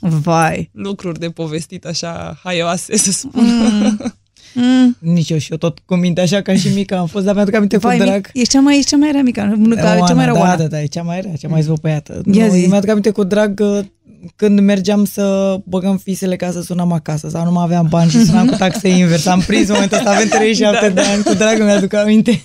[0.00, 0.70] Vai.
[0.72, 3.44] lucruri de povestit așa haioase, să spun.
[3.44, 3.98] Mm.
[4.54, 4.96] Mm.
[4.98, 7.54] Nici eu și eu tot cu minte, așa ca și mica am fost, dar mi-aduc
[7.54, 8.30] aminte Vai, cu mic, drag.
[8.32, 10.56] ești cea mai, ești cea mai rea mica, nu, ca, cea mai rea da, Oana.
[10.56, 12.20] da, da, e cea mai rea, cea mai zvăpăiată.
[12.32, 12.62] Ia Nu, zi.
[12.62, 13.82] eu mi-aduc aminte cu drag că
[14.36, 18.24] când mergeam să băgăm fisele ca să sunăm acasă sau nu mai aveam bani și
[18.24, 19.26] sunam cu taxe invers.
[19.26, 22.42] Am prins momentul ăsta, avem 37 Da, de ani, cu drag mi-aduc aminte.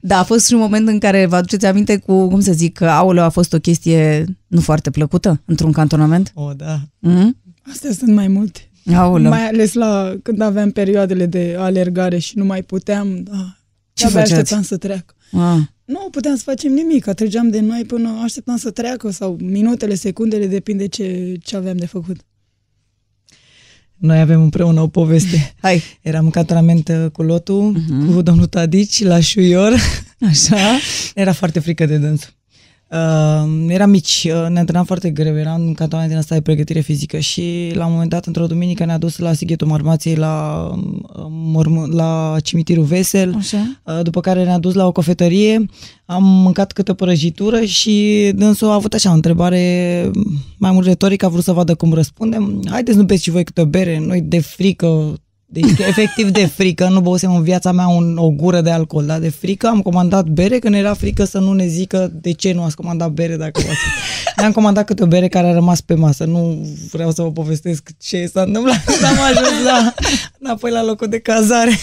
[0.00, 2.74] Da, a fost și un moment în care vă aduceți aminte cu, cum să zic,
[2.74, 6.30] că aoleu a fost o chestie nu foarte plăcută într-un cantonament?
[6.34, 6.78] O, da.
[6.98, 7.36] Mm?
[7.72, 8.60] Astea sunt mai multe.
[8.94, 9.30] Aoleu.
[9.30, 13.56] Mai ales la când aveam perioadele de alergare și nu mai puteam, da.
[13.92, 14.32] Ce abia făceați?
[14.32, 15.14] așteptam să treacă.
[15.32, 15.58] Ah.
[15.84, 20.46] Nu puteam să facem nimic, trăgeam de noi până așteptam să treacă sau minutele, secundele,
[20.46, 22.16] depinde ce, ce aveam de făcut.
[23.96, 25.52] Noi avem împreună o poveste.
[25.62, 25.82] Hai.
[26.02, 28.14] Eram în cantonament uh, cu Lotu, uh-huh.
[28.14, 29.72] cu domnul Tadici, la Șuior.
[30.20, 30.56] Așa.
[31.14, 32.35] Era foarte frică de dânsul.
[32.90, 36.80] Uh, eram mici, uh, ne antrenam foarte greu, eram în cantonament din asta de pregătire
[36.80, 40.66] fizică și la un moment dat, într-o duminică, ne-a dus la Sighetul Marmației la,
[41.16, 43.80] uh, morm- la cimitirul Vesel, Așa.
[43.84, 45.66] uh, după care ne-a dus la o cofetărie,
[46.04, 50.10] am mâncat câte o prăjitură și dânsul a avut așa o întrebare
[50.58, 52.62] mai mult retorică, a vrut să vadă cum răspundem.
[52.70, 55.14] Haideți, nu beți și voi câte o bere, noi de frică,
[55.48, 59.18] deci efectiv de frică, nu băusem în viața mea un, o gură de alcool, dar
[59.18, 62.62] de frică am comandat bere, când era frică să nu ne zică de ce nu
[62.62, 63.78] ați comandat bere dacă v-ați...
[64.36, 67.88] Ne-am comandat câte o bere care a rămas pe masă, nu vreau să vă povestesc
[68.02, 69.94] ce s-a întâmplat când am ajuns la,
[70.38, 71.78] înapoi la locul de cazare.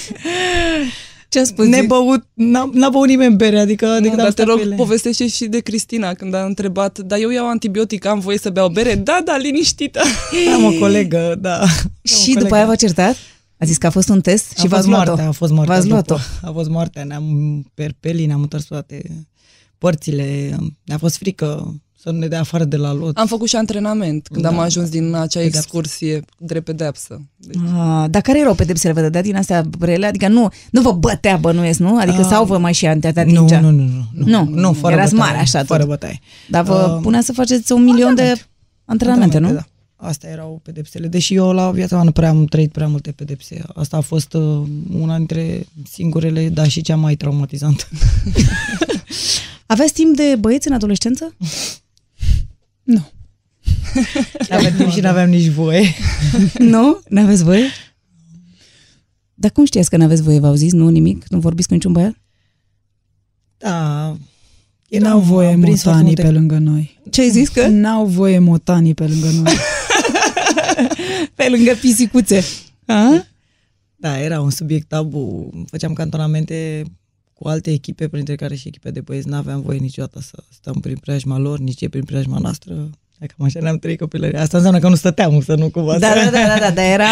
[1.29, 1.67] Ce a spus?
[1.67, 3.85] Nebăut, n-a, n-a băut nimeni bere, adică...
[3.85, 4.75] Nu, adică dar am te stat rog, pe ele.
[4.75, 8.67] povestește și de Cristina când a întrebat, dar eu iau antibiotic, am voie să beau
[8.69, 8.95] bere?
[8.95, 10.01] Da, da, liniștită.
[10.53, 11.59] Am o colegă, da.
[11.59, 11.67] Am
[12.03, 12.55] o Și după colegă.
[12.55, 13.15] aia v-a certat?
[13.63, 15.05] A zis că a fost un test și a v-ați fost luat-o.
[15.05, 15.75] moartea, a fost moartea.
[15.75, 16.03] V-ați după.
[16.07, 16.23] luat-o.
[16.47, 17.25] A fost moartea, ne-am
[17.73, 19.27] perpelit, ne-am întors toate
[19.77, 23.17] părțile, ne-a fost frică să ne dea afară de la lot.
[23.17, 25.57] Am făcut și antrenament când Da, am ajuns din acea Pedeapsă.
[25.57, 27.21] excursie drept pedeapsă.
[27.35, 28.93] Deci, Ah, dar care erau pedepsele?
[28.93, 30.05] Vă dădea din astea rele?
[30.05, 31.97] Adică nu, nu vă bătea bănuiesc, nu?
[31.97, 33.59] Adică Ah, sau vă mai și te nu, atingea?
[33.59, 35.89] nu, nu, nu, Nu, nu, fără erați bătaie, mare așa Fără tot.
[35.89, 36.19] bătaie.
[36.49, 38.33] Dar vă Ah, punea să faceți un milion de
[38.85, 39.51] antrenamente, nu?
[39.53, 39.65] Da.
[40.03, 41.07] Astea erau pedepsele.
[41.07, 43.61] Deși eu la viața mea nu prea am trăit prea multe pedepse.
[43.75, 44.61] Asta a fost uh,
[44.99, 47.83] una dintre singurele, dar și cea mai traumatizantă.
[49.65, 51.35] Aveți timp de băieți în adolescență?
[52.83, 53.09] Nu.
[54.49, 55.83] Aveam timp și nu aveam nici voie.
[56.73, 56.99] nu?
[57.09, 57.65] N-aveți voie?
[59.33, 60.39] Dar cum știați că n-aveți voie?
[60.39, 60.71] V-au zis?
[60.71, 61.27] Nu, nimic?
[61.29, 62.15] Nu vorbiți cu niciun băiat?
[63.57, 64.17] Da.
[64.89, 66.99] N-au voie am prins foarte motanii multe- pe lângă noi.
[67.09, 67.67] Ce ai zis că?
[67.67, 69.53] N-au voie motanii pe lângă noi.
[71.35, 72.43] Pe lângă pisicuțe.
[72.85, 73.25] A?
[73.95, 75.49] Da, era un subiect tabu.
[75.69, 76.83] Făceam cantonamente
[77.33, 79.27] cu alte echipe, printre care și echipe de băieți.
[79.27, 82.73] N-aveam voie niciodată să stăm prin preajma lor, nici ei prin preajma noastră.
[83.19, 84.41] Dacă cam așa ne-am trăit copilăria.
[84.41, 85.99] Asta înseamnă că nu stăteam, să nu cumva.
[85.99, 87.09] Da, să- da, da, da, da, dar era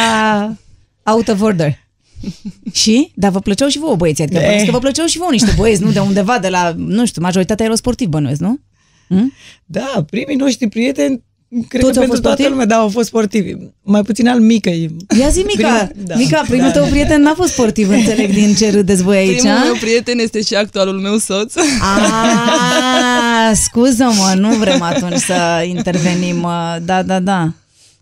[1.04, 1.78] out of order.
[2.82, 3.12] Și?
[3.16, 5.54] Dar vă plăceau și vouă băieții, adică De- bănuiesc că vă plăceau și vouă niște
[5.58, 8.60] băieți, nu de undeva, de la, nu știu, majoritatea erau sportivi, bănuiesc, nu?
[9.08, 9.34] Hm?
[9.66, 11.24] Da, primii noștri prieteni,
[11.68, 12.50] cred Toți că au pentru fost toată sportivi?
[12.50, 13.54] lumea, da, au fost sportivi.
[13.82, 14.96] Mai puțin al micăi.
[15.20, 16.16] Ia zi, Mica, Primul- da.
[16.16, 16.72] Mica, primul Da.
[16.72, 19.64] tău prieten n-a fost sportiv, înțeleg din ce râdeți voi aici, primul a?
[19.64, 21.54] meu prieten este și actualul meu soț.
[21.56, 26.44] Ah, scuză-mă, nu vrem atunci să intervenim.
[26.44, 27.54] uh, Da, da, da.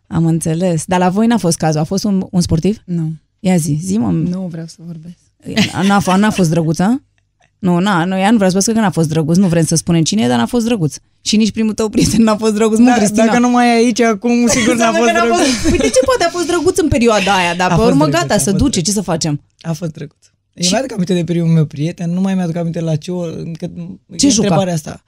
[0.08, 0.84] Am înțeles.
[0.86, 1.80] Dar la voi n-a fost cazul.
[1.80, 2.78] A fost un, un sportiv?
[2.86, 3.12] Nu.
[3.40, 4.12] Ia zi, zi mă.
[4.12, 5.16] Nu vreau să vorbesc.
[5.88, 7.04] N-a, f- n-a fost drăguță?
[7.60, 9.38] Nu, na, nu, ea nu vrea să spun că n-a fost drăguț.
[9.38, 10.96] Nu vrem să spunem cine e, dar n-a fost drăguț.
[11.22, 13.26] Și nici primul tău prieten n-a fost drăguț, nu, Da, Cristina?
[13.26, 15.40] dacă nu mai e aici, acum sigur n-a Înseamnă fost că n-a drăguț.
[15.40, 15.72] fost...
[15.72, 18.22] Uite ce poate a fost drăguț în perioada aia, dar A pe fost urmă drăguț,
[18.22, 19.42] gata, a să fost duce, ce să facem?
[19.62, 20.26] A fost drăguț.
[20.54, 23.72] Eu mi-aduc aminte de primul meu prieten, nu mai mi-aduc aminte la ce oră, încă
[24.18, 24.42] Ce e juca?
[24.44, 25.04] întrebarea asta.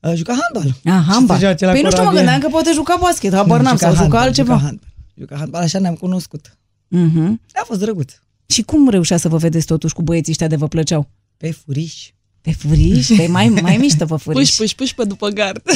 [0.00, 0.74] Uh, juca handbal.
[0.84, 1.36] Ah, handbal.
[1.36, 2.18] Și se joace la Păi nu știu, mă corabie.
[2.30, 4.52] gândeam că poate juca basket, habar Nu, n-am, juca sau juca handbal, altceva.
[4.54, 4.88] Juca handbal.
[5.18, 6.56] Juca handbal, așa ne-am cunoscut.
[6.88, 7.40] Mhm.
[7.52, 8.12] A fost drăguț.
[8.46, 11.08] Și cum reușea să vă vedeți totuși cu băieții ăștia de vă plăceau?
[11.42, 12.10] Pe furiș.
[12.40, 13.08] Pe furiș?
[13.16, 14.48] Pe mai, mai mișto pe furiș.
[14.48, 15.62] Puși, puși, puși pe după gard.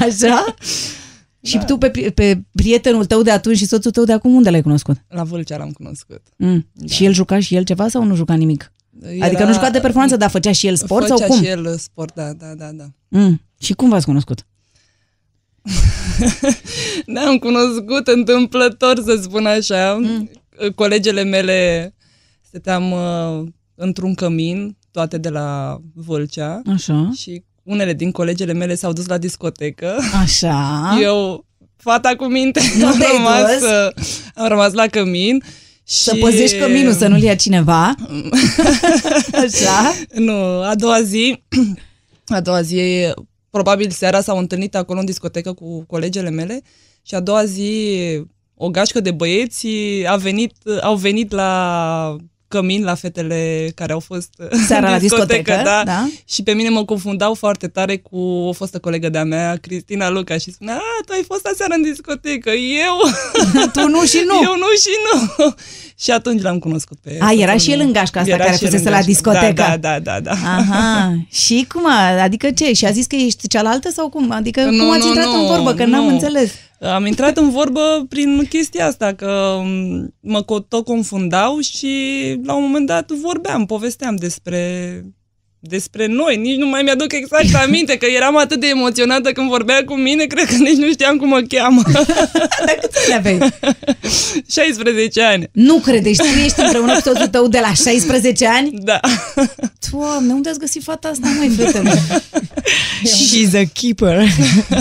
[0.00, 0.54] Așa?
[1.42, 4.50] Și tu pe, pri- pe prietenul tău de atunci și soțul tău de acum unde
[4.50, 4.96] l-ai cunoscut?
[5.08, 6.22] La Vâlcea l-am cunoscut.
[6.36, 6.68] Mm.
[6.72, 6.86] Da.
[6.94, 8.72] Și el juca și el ceva sau nu juca nimic?
[9.02, 11.42] Era- Adică nu juca de performanță, dar făcea și el sport Făcea sau cum?
[11.42, 12.84] și el sport, da, da, da, da.
[13.08, 13.40] Mm.
[13.60, 14.46] Și cum v-ați cunoscut?
[17.06, 19.94] Ne-am cunoscut întâmplător, să spun așa.
[20.00, 20.30] Mm.
[20.74, 21.94] Colegele mele
[22.48, 23.46] stăteam uh,
[23.80, 26.62] într-un cămin, toate de la Vâlcea.
[26.72, 27.10] Așa.
[27.16, 29.98] Și unele din colegele mele s-au dus la discotecă.
[30.22, 30.80] Așa.
[31.02, 33.68] Eu, fata cu minte, Nu am, te-ai rămas, dus?
[33.68, 33.92] uh,
[34.34, 35.42] am rămas la cămin.
[35.88, 35.96] Și...
[35.96, 37.94] Să păzești căminul, să nu-l ia cineva.
[39.44, 39.94] Așa.
[40.14, 41.42] Nu, a doua zi,
[42.26, 42.80] a doua zi,
[43.50, 46.62] probabil seara s-au întâlnit acolo în discotecă cu colegele mele
[47.02, 47.96] și a doua zi
[48.54, 49.66] o gașcă de băieți
[50.06, 52.16] a venit, au venit la
[52.50, 54.30] cămin la fetele care au fost
[54.66, 55.82] Seara în la discotecă, da?
[55.84, 56.08] da.
[56.28, 60.38] Și pe mine mă confundau foarte tare cu o fostă colegă de-a mea, Cristina Luca,
[60.38, 62.96] și spunea, a, tu ai fost aseară în discotecă, eu...
[63.74, 64.34] Tu nu și nu.
[64.48, 65.54] Eu nu și nu.
[66.00, 67.86] Și atunci l-am cunoscut pe A, era soțul și el meu.
[67.86, 69.10] în gașca asta Era care și el fusese în la gașcă.
[69.12, 69.52] discotecă.
[69.52, 70.20] Da, da, da, da.
[70.20, 70.56] da.
[70.56, 71.14] Aha.
[71.30, 72.72] Și cum a, adică ce?
[72.72, 74.30] Și a zis că ești cealaltă sau cum?
[74.30, 75.74] Adică Nu, cum ați nu, intrat nu, în vorbă?
[75.74, 76.08] Că n-am nu.
[76.12, 76.52] înțeles.
[76.80, 81.94] Am intrat în vorbă prin chestia asta, că m, mă co- tot confundau și
[82.44, 84.60] la un moment dat vorbeam, povesteam despre
[85.60, 89.84] despre noi, nici nu mai mi-aduc exact aminte, că eram atât de emoționată când vorbea
[89.84, 91.82] cu mine, cred că nici nu știam cum mă cheamă.
[92.66, 93.52] Dar cât ani aveai?
[94.50, 95.48] 16 ani.
[95.52, 98.70] Nu credeți, tu ești împreună cu soțul tău de la 16 ani?
[98.82, 99.00] Da.
[99.90, 101.92] Doamne, unde ați găsit fata asta, mai fetele?
[103.04, 104.26] She's a keeper.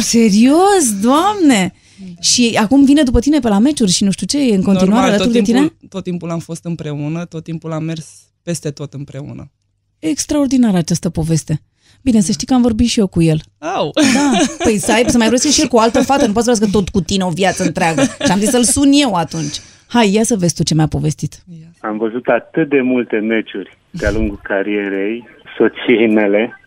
[0.02, 1.74] Serios, doamne!
[2.22, 4.86] Și acum vine după tine pe la meciuri și nu știu ce, e în continuare
[4.86, 5.90] Normal, alături tot de timpul, tine?
[5.90, 8.06] tot timpul am fost împreună, tot timpul am mers
[8.44, 9.52] peste tot împreună.
[10.00, 11.62] Extraordinară această poveste.
[12.02, 13.40] Bine, să știi că am vorbit și eu cu el.
[13.58, 13.92] Au!
[13.94, 14.32] Da,
[14.64, 16.52] păi să, ai, să mai vorbească și el cu o altă fată, nu poți să
[16.52, 18.02] vorbească tot cu tine o viață întreagă.
[18.02, 19.58] Și am zis să-l sun eu atunci.
[19.88, 21.34] Hai, ia să vezi tu ce mi-a povestit.
[21.80, 26.60] Am văzut atât de multe meciuri de-a lungul carierei soției mele,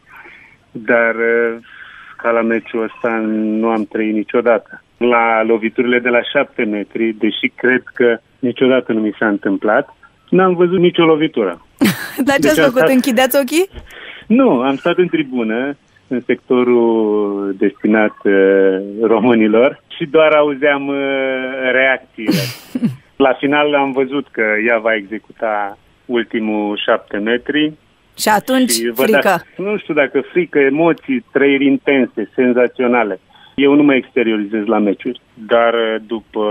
[0.70, 1.58] dar uh,
[2.16, 3.08] ca la meciul ăsta
[3.60, 4.82] nu am trăit niciodată.
[4.96, 9.96] La loviturile de la șapte metri, deși cred că niciodată nu mi s-a întâmplat,
[10.36, 11.66] n-am văzut nicio lovitură.
[12.26, 12.78] Dar ce Deci ați am făcut?
[12.80, 13.68] stat- Închideați ochii?
[14.26, 15.76] Nu, am stat în tribună,
[16.08, 20.96] în sectorul destinat uh, românilor și doar auzeam uh,
[21.72, 22.42] reacțiile.
[23.26, 27.72] La final am văzut că ea va executa ultimul șapte metri
[28.18, 29.18] Și atunci, Și vă frică.
[29.22, 33.20] dați- nu știu dacă frică, emoții, trăiri intense, senzaționale.
[33.54, 36.44] Eu nu mă exteriorizez la meciuri, dar uh, după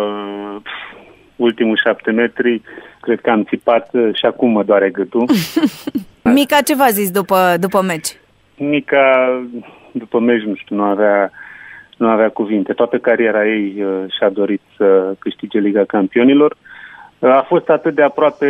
[0.63, 1.00] pf,
[1.36, 2.62] ultimul șapte metri,
[3.02, 5.26] cred că am țipat uh, și acum mă doare gâtul.
[6.38, 8.18] Mica, ce v-a zis după, după meci?
[8.58, 9.04] Mica,
[9.92, 11.32] după meci, nu știu, nu avea,
[11.98, 12.74] nu avea cuvinte.
[12.74, 16.56] Toată cariera ei uh, și-a dorit să câștige Liga Campionilor.
[17.20, 18.48] Uh, A fost atât de aproape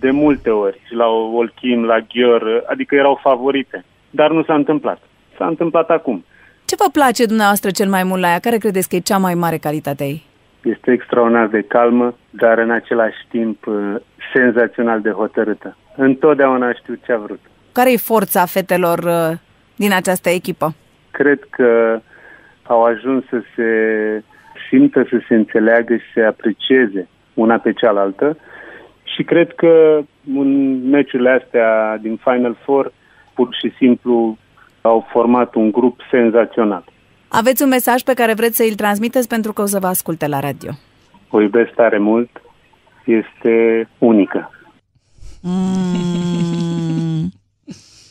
[0.00, 3.84] de multe ori, și la Olchim, la Ghior, uh, adică erau favorite.
[4.10, 5.00] Dar nu s-a întâmplat.
[5.36, 6.24] S-a întâmplat acum.
[6.64, 8.38] Ce vă place dumneavoastră cel mai mult la ea?
[8.38, 10.22] Care credeți că e cea mai mare calitate a ei?
[10.62, 13.94] Este extraordinar de calmă, dar în același timp uh,
[14.34, 15.76] senzațional de hotărâtă.
[15.96, 17.40] Întotdeauna știu ce a vrut.
[17.72, 19.38] Care e forța fetelor uh,
[19.76, 20.74] din această echipă?
[21.10, 22.00] Cred că
[22.62, 23.70] au ajuns să se
[24.68, 28.36] simtă, să se înțeleagă și să se aprecieze una pe cealaltă
[29.02, 30.00] și cred că
[30.34, 32.92] în meciurile astea din Final Four
[33.34, 34.36] pur și simplu
[34.80, 36.84] au format un grup senzațional.
[37.32, 40.26] Aveți un mesaj pe care vreți să îl transmiteți pentru că o să vă asculte
[40.26, 40.78] la radio.
[41.28, 42.30] O iubesc tare mult,
[43.06, 44.50] este unică.
[45.40, 46.00] Mm.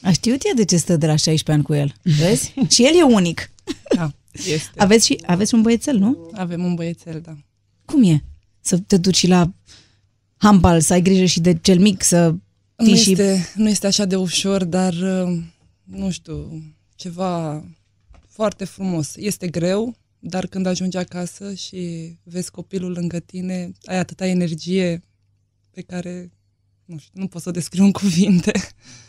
[0.01, 2.53] A știut ea de ce stă de la 16 ani cu el, vezi?
[2.73, 3.49] și el e unic.
[3.95, 4.69] Da, este.
[4.77, 6.31] Aveți, și, aveți un băiețel, nu?
[6.33, 7.31] Avem un băiețel, da.
[7.85, 8.23] Cum e?
[8.61, 9.51] Să te duci și la
[10.37, 12.35] handbal, să ai grijă și de cel mic, să
[12.75, 13.11] Nu fii și...
[13.11, 15.37] este, nu este așa de ușor, dar uh,
[15.83, 16.63] nu știu,
[16.95, 17.63] ceva
[18.41, 19.15] foarte frumos.
[19.15, 21.81] Este greu, dar când ajungi acasă și
[22.23, 25.01] vezi copilul lângă tine, ai atâta energie
[25.75, 26.31] pe care,
[26.85, 28.51] nu știu, nu pot să o descriu în cuvinte.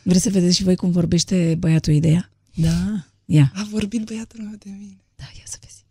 [0.09, 2.25] Vreți să vedeți și voi cum vorbește băiatul ei de ea?
[2.55, 2.81] Da.
[3.25, 3.47] Ia.
[3.55, 4.97] A vorbit băiatul meu de mine.
[5.21, 5.85] Da, ia să vezi.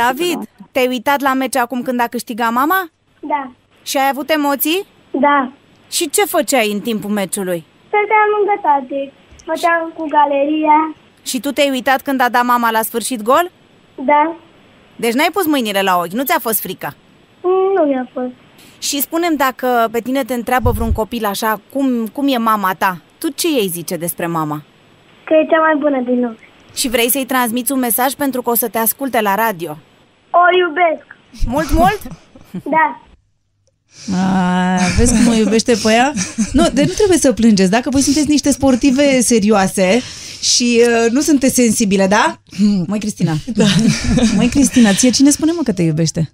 [0.00, 0.38] David,
[0.72, 2.90] te-ai uitat la meci acum când a câștigat mama?
[3.32, 3.54] Da.
[3.82, 4.86] Și ai avut emoții?
[5.26, 5.52] Da.
[5.90, 7.64] Și ce făceai în timpul meciului?
[7.88, 9.12] Stăteam lângă tate.
[9.48, 10.78] Făceam cu galeria.
[11.26, 13.50] Și tu te-ai uitat când a dat mama la sfârșit gol?
[13.94, 14.36] Da.
[14.96, 16.94] Deci n-ai pus mâinile la ochi, nu ți-a fost frică?
[17.74, 18.32] Nu mi-a fost.
[18.78, 23.00] Și spunem dacă pe tine te întreabă vreun copil așa, cum, cum e mama ta?
[23.18, 24.62] Tu ce ei zice despre mama?
[25.24, 26.38] Că e cea mai bună din lume.
[26.74, 29.78] Și vrei să-i transmiți un mesaj pentru că o să te asculte la radio.
[30.30, 31.06] O iubesc.
[31.46, 32.00] Mult, mult?
[32.64, 33.00] Da.
[34.14, 36.12] A, vezi cum mă iubește pe ea?
[36.52, 37.70] Nu, de nu trebuie să plângeți.
[37.70, 40.02] Dacă voi sunteți niște sportive serioase
[40.40, 42.40] și uh, nu sunteți sensibile, da?
[42.86, 43.36] Măi, Cristina.
[43.54, 43.66] Da.
[44.36, 46.32] Măi, Cristina, ție cine spune, mă, că te iubește?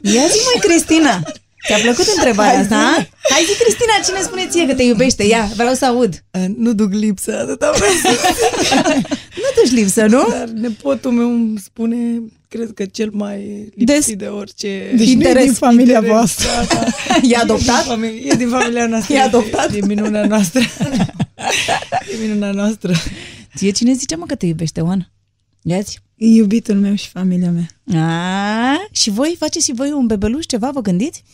[0.00, 1.22] Ia zi, măi, Cristina.
[1.66, 3.06] Ți-a plăcut întrebarea asta, a?
[3.30, 5.22] Hai zi, Cristina, cine spune ție că te iubește?
[5.22, 6.24] Ia, vreau să aud.
[6.56, 7.92] Nu duc lipsă, atâta vreau
[9.36, 10.26] Nu duci lipsă, nu?
[10.30, 11.96] Dar nepotul meu îmi spune,
[12.56, 14.16] cred că cel mai lipsit Des...
[14.16, 16.10] de orice Deci nu e din familia interes.
[16.10, 16.48] voastră.
[16.68, 16.86] Da, da.
[17.30, 17.80] E adoptat?
[17.80, 19.14] E din familie, e din familia noastră.
[19.14, 19.74] E adoptat?
[19.74, 20.60] E minunea noastră.
[22.12, 22.92] e minunea noastră.
[23.56, 25.10] Ție cine zice, mă, că te iubește, Oana?
[25.62, 26.00] Iați?
[26.16, 27.68] Iubitul meu și familia mea.
[28.02, 31.24] A, și voi faceți și voi un bebeluș ceva, vă gândiți?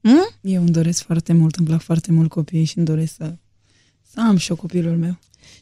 [0.00, 0.28] Hmm?
[0.40, 3.34] Eu îmi doresc foarte mult, îmi plac foarte mult copiii și îmi doresc să,
[4.12, 5.18] să am și eu copilul meu.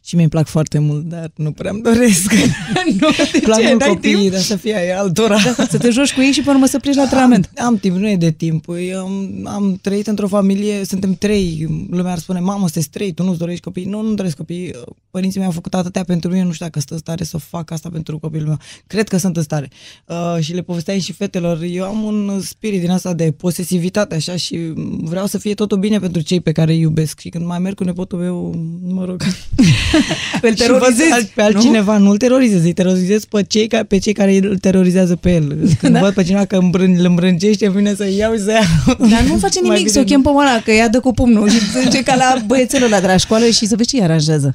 [0.07, 2.33] Și mi-e plac foarte mult, dar nu prea îmi doresc.
[3.01, 3.66] nu, de plac ce?
[3.66, 4.33] mult N-ai copiii, timp?
[4.33, 5.38] dar să fie ai altora.
[5.57, 7.51] Da, să te joci cu ei și pe urmă să pleci la antrenament.
[7.57, 8.64] Am, am timp, nu e de timp.
[8.88, 11.66] Eu am, am trăit într-o familie, suntem trei.
[11.90, 13.85] Lumea ar spune, mamă, sunteți trei, tu nu-ți dorești copii?
[13.85, 14.75] Nu, nu doresc copii.
[15.11, 17.71] Părinții mei au făcut atâtea pentru mine, nu știu dacă sunt în stare să fac
[17.71, 18.59] asta pentru copilul meu.
[18.87, 19.71] Cred că sunt în stare.
[20.07, 24.37] Uh, și le povesteam și fetelor, eu am un spirit din asta de posesivitate, așa,
[24.37, 27.21] și vreau să fie totul bine pentru cei pe care îi iubesc.
[27.21, 29.23] Și când mai merg cu nepotul meu, mă rog,
[30.42, 32.11] Îl și văd terorizezi, alt- pe altcineva, nu?
[32.11, 35.56] îl terorizez, îi terorizez pe cei, ca, pe cei care îl terorizează pe el.
[35.78, 36.00] Când da?
[36.00, 38.96] văd pe cineva că îmbrân, îl îmbrâncește, îmi vine să iau și să iau.
[39.11, 41.12] Dar nu face Mai nimic, să o bine chem pe Oana, că ea dă cu
[41.12, 44.02] pumnul și zice ca la băiețelul ăla de la școală și să vezi ce îi
[44.02, 44.54] aranjează.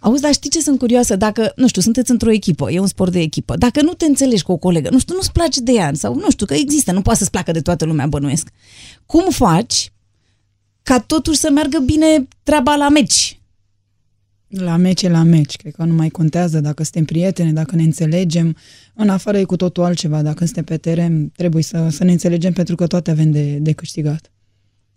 [0.00, 1.16] Auzi, dar știi ce sunt curioasă?
[1.16, 4.42] Dacă, nu știu, sunteți într-o echipă, e un sport de echipă, dacă nu te înțelegi
[4.42, 7.02] cu o colegă, nu știu, nu-ți place de ea, sau nu știu, că există, nu
[7.02, 8.48] poate să-ți placă de toată lumea, bănuiesc.
[9.06, 9.92] Cum faci
[10.82, 13.40] ca totuși să meargă bine treaba la meci?
[14.58, 17.82] La meci e la meci, cred că nu mai contează dacă suntem prietene, dacă ne
[17.82, 18.56] înțelegem.
[18.94, 20.22] În afară e cu totul altceva.
[20.22, 23.72] Dacă suntem pe teren, trebuie să, să ne înțelegem pentru că toate avem de, de
[23.72, 24.30] câștigat.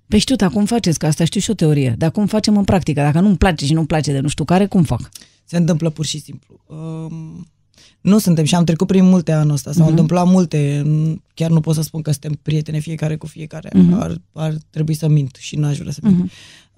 [0.07, 0.99] Păi știu, dar cum faceți?
[0.99, 1.95] Că asta știu și o teorie.
[1.97, 3.01] Dar cum facem în practică?
[3.01, 5.09] Dacă nu-mi place și nu-mi place de nu știu care, cum fac?
[5.45, 6.59] Se întâmplă pur și simplu.
[6.67, 7.47] Um,
[8.01, 9.89] Nu suntem și am trecut prin multe anul ăsta, s-au Mhm.
[9.89, 13.93] întâmplat multe, n- chiar nu pot să spun că suntem prietene fiecare cu fiecare, Mhm.
[13.93, 16.17] ar, ar trebui să mint și n-aș vrea să mint.
[16.17, 16.29] Mhm.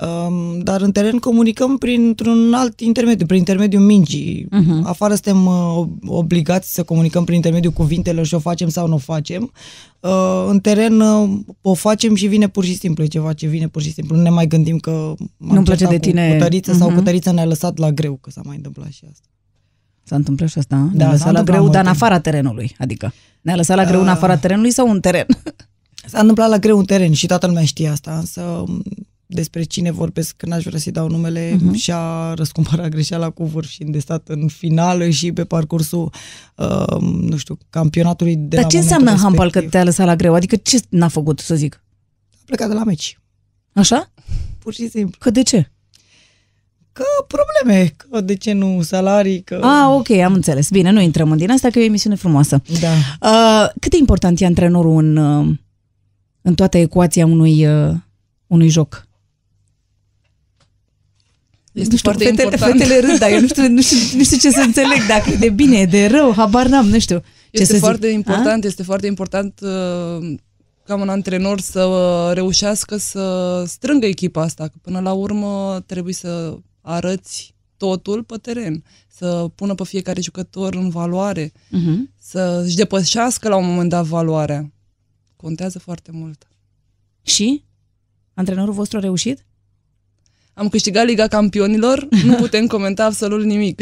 [0.02, 4.48] Um, dar în teren comunicăm printr-un alt intermediu, prin intermediul mingii.
[4.52, 4.86] Mhm.
[4.86, 8.98] Afară suntem uh, obligați să comunicăm prin intermediul cuvintelor și o facem sau nu o
[8.98, 9.52] facem.
[10.00, 11.30] Uh, în teren uh,
[11.62, 14.16] o facem și vine pur și simplu, e ceva ce vine pur și simplu.
[14.16, 14.92] Nu ne mai gândim că
[15.38, 16.28] m-am Nu-mi place certat de tine.
[16.32, 16.98] cu Cătăriță sau Mhm.
[16.98, 19.26] Cătărița ne-a lăsat la greu, că s-a mai întâmplat și asta.
[20.04, 20.76] S-a întâmplat și asta?
[20.76, 22.04] Da, Ne-a s-a lăsat la întâmplat greu, dar în multe.
[22.04, 22.76] afara terenului.
[22.78, 24.14] Adică ne-a lăsat la greu în Ah.
[24.16, 25.26] afara terenului sau în teren?
[26.06, 28.82] S-a întâmplat la greu în teren și toată lumea știe asta, însă m,
[29.34, 31.72] despre cine vorbesc, că n-aș vrea să-i dau numele, Mhm.
[31.74, 31.78] uh-huh.
[31.78, 36.14] și-a răscumpărat greșeala cu vârf și de stat în finală și pe parcursul,
[36.56, 39.72] uh, nu știu, campionatului de Dar la ce momentul înseamnă în handbal că respectiv.
[39.72, 40.34] te-a lăsat la greu?
[40.34, 41.84] Adică ce n-a făcut, să zic?
[42.34, 43.20] A plecat de la meci,
[43.74, 44.12] Așa?
[44.60, 45.18] pur și simplu.
[45.20, 45.72] Că de ce?
[46.94, 49.56] Că probleme, că de ce nu salarii, că...
[49.64, 50.70] Ah, ok, am înțeles.
[50.70, 52.62] Bine, nu intrăm în din asta, că e o emisiune frumoasă.
[52.80, 52.90] Da.
[53.30, 55.56] Uh, cât de important e antrenorul în, uh,
[56.42, 57.94] în toată ecuația unui, uh,
[58.48, 59.08] unui joc?
[61.72, 62.80] Este nu știu, foarte fetele, important.
[62.80, 65.36] fetele râd, dar eu nu știu, nu, știu, nu știu ce să înțeleg, dacă e
[65.36, 67.20] de bine, e de rău, habar n-am, nu știu.
[67.20, 68.16] Ce Este să foarte zic.
[68.16, 70.34] important, este foarte important uh,
[70.84, 76.14] ca un antrenor să uh, reușească să strângă echipa asta, că până la urmă trebuie
[76.14, 81.78] să arăți totul pe teren, să pună pe fiecare jucător în valoare, A?
[81.78, 82.16] Uh-huh.
[82.20, 84.72] să își depășească la un moment dat valoarea.
[85.36, 86.48] Contează foarte mult.
[87.22, 87.64] Și?
[88.34, 89.46] Antrenorul vostru a reușit?
[90.54, 93.82] Am câștigat Liga Campionilor, nu putem comenta absolut nimic.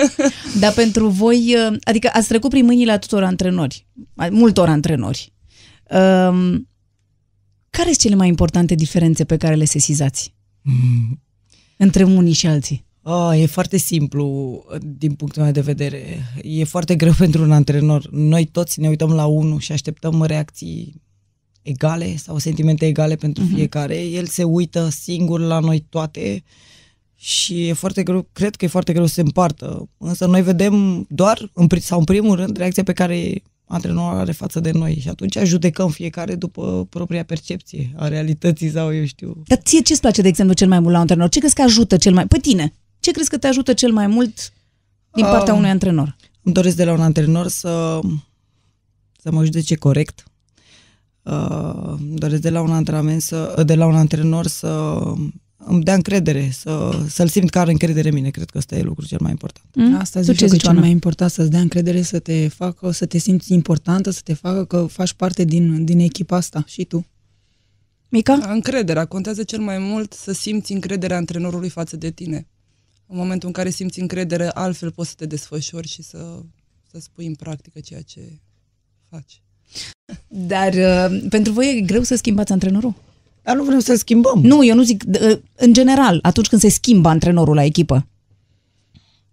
[0.60, 3.86] Dar pentru voi, uh, adică ați trecut prin mâinile a tuturor antrenori,
[4.16, 5.32] a multor antrenori.
[5.90, 6.68] Um,
[7.70, 10.34] care sunt cele mai importante diferențe pe care le sesizați
[11.76, 12.86] între unii și alții?
[13.02, 16.24] Ah, e foarte simplu din punctul meu de vedere.
[16.42, 18.08] E foarte greu pentru un antrenor.
[18.10, 21.02] Noi toți ne uităm la unul și așteptăm reacții
[21.64, 23.52] egale sau sentimente egale pentru Mhm.
[23.52, 23.56] uh-huh.
[23.56, 23.96] fiecare.
[24.04, 26.42] El se uită singur la noi toate
[27.16, 29.88] și e foarte greu, cred că e foarte greu să se împartă.
[29.98, 34.32] Însă noi vedem doar, în, pri- sau în primul rând, reacția pe care antrenorul are
[34.32, 39.42] față de noi și atunci judecăm fiecare după propria percepție a realității sau eu știu.
[39.46, 41.28] Dar ție ce-ți place, de exemplu, cel mai mult la un antrenor?
[41.28, 42.26] Ce crezi că ajută cel mai...
[42.26, 44.52] Pe tine, ce crezi că te ajută cel mai mult
[45.14, 45.58] din partea Ah.
[45.58, 46.16] unui antrenor?
[46.42, 48.00] Îmi doresc de la un antrenor să,
[49.22, 50.24] să mă judece corect.
[51.24, 55.00] Uh, îmi doresc de la un antrenament să, de la un antrenor să
[55.56, 58.30] îmi dea încredere, să, să-l simt că are încredere în mine.
[58.30, 59.66] Cred că ăsta e lucrul cel mai important.
[59.74, 59.96] Mm?
[60.00, 60.80] Asta Tu zic ce eu că zici, cel Oana?
[60.80, 64.64] mai important să-ți dea încredere, să te facă, să te simți importantă, să te facă
[64.64, 67.06] că faci parte din, din echipa asta și tu.
[68.08, 68.32] Mica?
[68.34, 69.04] Încrederea.
[69.04, 72.46] Contează cel mai mult să simți încrederea antrenorului față de tine.
[73.06, 76.40] În momentul în care simți încredere, altfel poți să te desfășori și să,
[76.90, 78.38] să spui în practică ceea ce
[79.08, 79.42] faci.
[80.28, 82.94] Dar uh, pentru voi e greu să schimbați antrenorul?
[83.42, 84.40] Dar nu vrem să schimbăm.
[84.42, 88.06] Nu, eu nu zic, d- uh, în general, atunci când se schimbă antrenorul la echipă.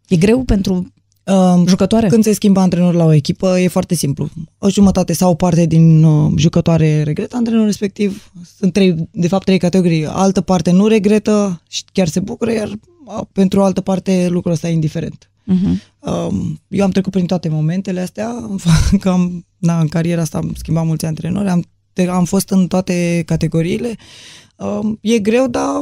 [0.07, 0.93] E greu pentru
[1.25, 2.07] Um, jucătoare?
[2.07, 4.29] Când se schimbă antrenorul la o echipă, e foarte simplu.
[4.57, 8.31] O jumătate sau o parte din uh, jucătoare regretă antrenorul respectiv.
[8.57, 10.05] Sunt trei, de fapt trei categorii.
[10.05, 14.51] Altă parte nu regretă și chiar se bucură, iar uh, pentru o altă parte lucrul
[14.53, 15.30] ăsta e indiferent.
[15.47, 15.89] Uh-huh.
[15.99, 18.49] Um, eu am trecut prin toate momentele astea,
[19.01, 21.63] că am, na, în cariera asta am schimbat mulți antrenori, am,
[21.93, 23.95] te- am fost în toate categoriile.
[24.55, 25.81] Um, e greu, dar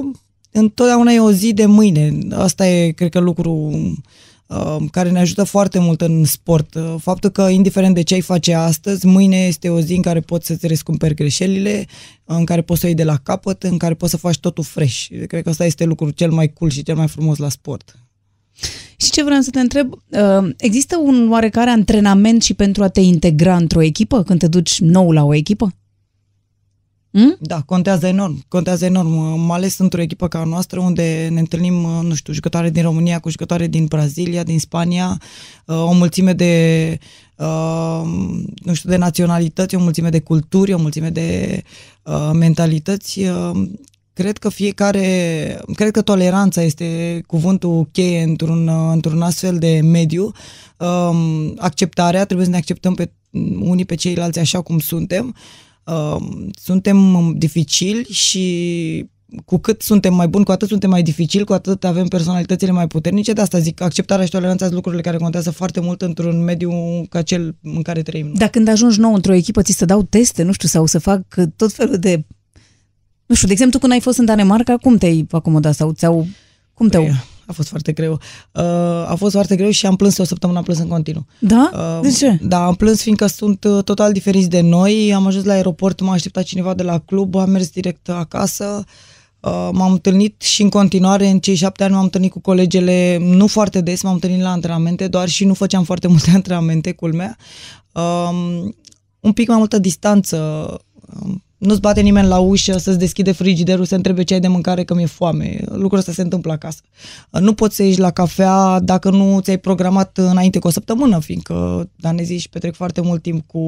[0.52, 2.18] întotdeauna e o zi de mâine.
[2.32, 3.52] Asta e, cred că, lucru
[4.48, 6.76] um, care ne ajută foarte mult în sport.
[6.76, 10.20] Uh, Faptul că, indiferent de ce ai face astăzi, mâine este o zi în care
[10.20, 11.86] poți să-ți răscumperi greșelile,
[12.26, 14.64] în care poți să o iei de la capăt, în care poți să faci totul
[14.64, 15.08] fresh.
[15.28, 17.98] Cred că asta este lucrul cel mai cool și cel mai frumos la sport.
[18.98, 23.00] Și ce vreau să te întreb, uh, există un oarecare antrenament și pentru a te
[23.00, 25.74] integra într-o echipă când te duci nou la o echipă?
[27.12, 27.38] Hmm?
[27.40, 28.44] Da, contează enorm.
[28.48, 32.70] Contează enorm, mai ales într-o echipă ca a noastră, unde ne întâlnim, nu știu, jucătoare
[32.70, 35.22] din România cu jucătoare din Brazilia, din Spania,
[35.66, 36.98] o mulțime de,
[37.38, 38.02] uh,
[38.56, 41.62] nu știu, de naționalități, o mulțime de culturi, o mulțime de
[42.04, 43.22] uh, mentalități.
[44.20, 49.80] Uh, Cred că fiecare, cred că toleranța este cuvântul cheie într-un, uh, într-un astfel de
[49.84, 50.32] mediu.
[50.78, 53.12] Um, acceptarea, trebuie să ne acceptăm pe
[53.60, 55.36] unii pe ceilalți așa cum suntem.
[55.86, 59.06] Um, suntem dificili și
[59.46, 62.88] cu cât suntem mai buni, cu atât suntem mai dificili, cu atât avem personalitățile mai
[62.88, 63.34] puternice.
[63.34, 66.72] De asta zic, acceptarea și toleranța sunt lucrurile care contează foarte mult într-un mediu
[67.10, 68.26] ca cel în care trăim.
[68.26, 68.36] noi.
[68.38, 71.22] Dar când ajungi nou într-o echipă, ți se dau teste, nu știu, sau să fac
[71.56, 72.26] tot felul de...
[73.30, 76.28] Nu știu, de exemplu, când ai fost în Danemarca, cum te-ai acomodat sau ți-au...
[76.74, 77.04] Cum te-au...
[77.04, 78.12] Păi, A fost foarte greu.
[78.54, 78.64] Uh,
[79.08, 81.26] a fost foarte greu și am plâns o săptămână, am plâns în continuu.
[81.40, 81.72] Da?
[81.74, 82.40] Uh, De ce?
[82.42, 85.14] Da, am plâns fiindcă sunt uh, total diferiți de noi.
[85.14, 88.84] Am ajuns la aeroport, m-a așteptat cineva de la club, am mers direct acasă.
[89.40, 93.48] Uh, m-am întâlnit și în continuare, în cei șapte ani m-am întâlnit cu colegele, nu
[93.48, 97.38] foarte des, m-am întâlnit la antrenamente, doar și nu făceam foarte multe antrenamente, culmea.
[97.92, 98.30] Uh,
[99.20, 100.38] un pic mai multă distanță.
[101.24, 104.84] Uh, nu-ți bate nimeni la ușă să-ți deschide frigiderul, să întrebe ce ai de mâncare,
[104.84, 105.60] că mi-e foame.
[105.66, 106.80] Lucrul ăsta se întâmplă acasă.
[107.30, 111.20] Uh, Nu poți să ieși la cafea dacă nu ți-ai programat înainte cu o săptămână,
[111.20, 113.60] fiindcă danezii își petrec foarte mult timp cu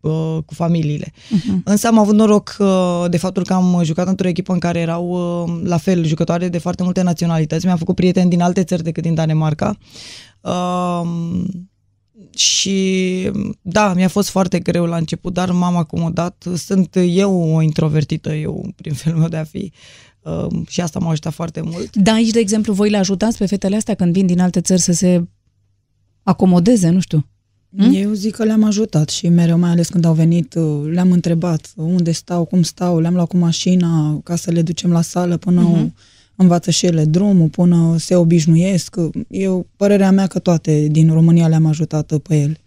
[0.00, 1.12] uh, cu familiile.
[1.30, 1.62] Mhm.
[1.64, 5.08] Însă am avut noroc uh, de faptul că am jucat într-o echipă în care erau
[5.08, 7.66] uh, la fel jucătoare de foarte multe naționalități.
[7.66, 9.76] Mi-am făcut prieteni din alte țări decât din Danemarca.
[10.40, 11.68] Um,
[12.36, 13.30] și
[13.62, 16.44] da, mi-a fost foarte greu la început, dar m-am acomodat.
[16.56, 19.72] Sunt eu o introvertită, eu, prin felul meu de a fi.
[20.22, 21.96] Um, și asta m-a ajutat foarte mult.
[21.96, 24.80] Da, aici, de exemplu, voi le ajutați pe fetele astea când vin din alte țări
[24.80, 25.24] să se
[26.22, 27.26] acomodeze, nu știu.
[27.76, 27.94] Hmm?
[27.94, 31.72] Eu zic că le-am ajutat și mereu, mai ales când au venit, uh, le-am întrebat
[31.76, 35.60] unde stau, cum stau, le-am luat cu mașina ca să le ducem la sală până
[35.60, 35.88] Mhm.
[35.88, 36.12] uh-huh.
[36.36, 38.96] Învață și ele drumul, până se obișnuiesc.
[39.28, 42.58] Eu, părerea mea că toate din România le-am ajutat pe ele.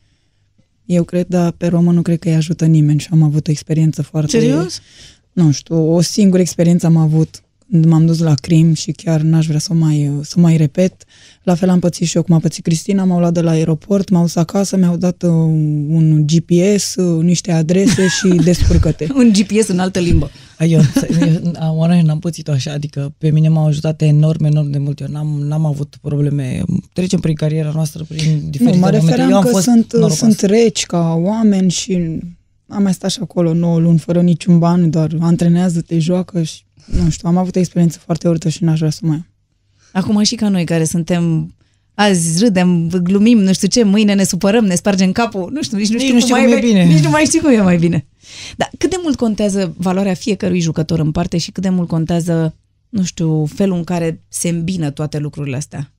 [0.86, 3.52] Eu cred, dar pe român nu cred că îi ajută nimeni și am avut o
[3.52, 4.40] experiență foarte...
[4.40, 4.82] Serios?
[5.32, 9.46] Nu știu, o singură experiență am avut când m-am dus la crim și chiar n-aș
[9.48, 11.04] vrea să o mai, să o mai repet.
[11.44, 14.10] La fel am pățit și eu cum a pățit Cristina, m-au luat de la aeroport,
[14.10, 15.30] m-au dus acasă, mi-au dat uh,
[15.90, 19.08] un GPS, uh, niște adrese și descurcă-te.
[19.16, 20.32] Un GPS în altă limbă.
[20.60, 20.82] Eu,
[21.28, 25.00] eu oare n-am pățit-o așa, adică pe mine m-au ajutat enorm, enorm de mult.
[25.00, 26.64] Eu n-am, n-am avut probleme.
[26.94, 29.06] Trecem prin cariera noastră, prin diferite Nu, mă momente.
[29.06, 30.26] refeream Eu am că fost sunt, norocoasă.
[30.26, 32.20] sunt reci ca oameni și
[32.68, 36.62] am mai stat și acolo 9 luni fără niciun ban, doar antrenează-te, joacă și
[37.04, 39.28] nu știu, am avut o experiență foarte urâtă și n-aș vrea să mai am.
[39.92, 41.54] Acum și ca noi care suntem
[41.94, 45.88] azi râdem, glumim, nu știu ce, mâine ne supărăm, ne spargem capul, nu știu, nici
[45.90, 46.84] nu Nici știu, nu știu mai cum e mai- bine.
[46.84, 48.06] Nici nu mai știu cum e mai bine.
[48.58, 52.56] Dar cât de mult contează valoarea fiecărui jucător în parte și cât de mult contează,
[52.90, 55.92] nu știu, felul în care se îmbină toate lucrurile astea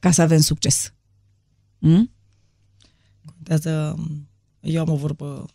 [0.00, 0.92] ca să avem succes?
[1.78, 2.10] Mm?
[3.34, 3.98] Contează,
[4.60, 5.46] eu am o vorbă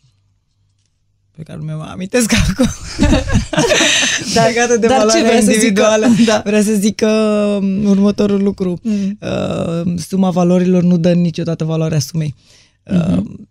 [1.36, 2.66] pe care nu mi-o mai amintesc acum.
[4.34, 5.52] Dar- Legată de dar ce valoarea vrea să zică?
[5.54, 6.06] individuală.
[6.26, 6.42] Da.
[6.44, 7.08] Vreau să zic că
[7.62, 8.78] um, următorul lucru.
[8.82, 9.18] Mm.
[9.20, 12.34] Uh, suma valorilor nu dă niciodată valoarea sumei.
[12.84, 13.48] Uh, Mhm.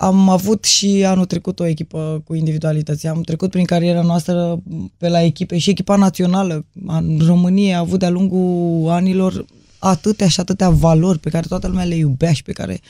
[0.00, 3.06] Am avut și anul trecut o echipă cu individualități.
[3.06, 4.62] Am trecut prin cariera noastră
[4.96, 9.44] pe la echipe și echipa națională în România a avut de-a lungul anilor
[9.78, 12.80] atâtea și atâtea valori pe care toată lumea le iubea și pe care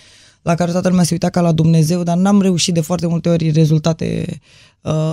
[0.43, 3.29] la care toată lumea se uita ca la Dumnezeu, dar n-am reușit de foarte multe
[3.29, 4.37] ori rezultate uh,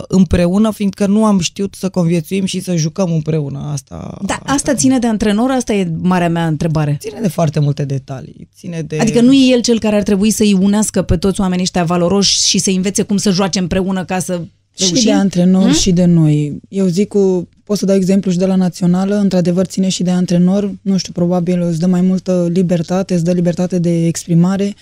[0.07, 3.69] împreună, fiindcă nu am știut să conviețuim și să jucăm împreună.
[3.71, 6.97] Asta, Da, asta ține de antrenor, asta e marea mea întrebare.
[6.99, 8.49] ține de foarte multe detalii.
[8.55, 8.97] Ține de...
[8.99, 12.47] Adică nu e el cel care ar trebui să-i unească pe toți oamenii ăștia valoroși
[12.47, 14.41] și să învețe cum să joace împreună ca să
[14.78, 14.95] reușim?
[14.97, 15.71] Și de antrenor Hmm?
[15.73, 16.59] și de noi.
[16.69, 20.09] Eu zic cu, pot să dau exemplu și de la națională, într-adevăr ține și de
[20.11, 24.73] antrenor, nu știu, probabil îți dă mai multă libertate, îți dă libertate de exprimare,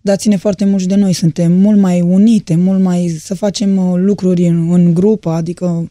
[0.00, 1.12] dar ține foarte mult și de noi.
[1.12, 5.88] Suntem mult mai unite, mult mai să facem uh, lucruri în, în grupă, adică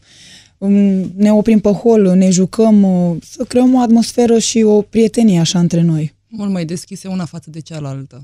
[0.58, 5.38] um, ne oprim pe hol, ne jucăm, uh, să creăm o atmosferă și o prietenie
[5.40, 6.14] așa între noi.
[6.28, 8.22] Mult mai deschise una față de cealaltă.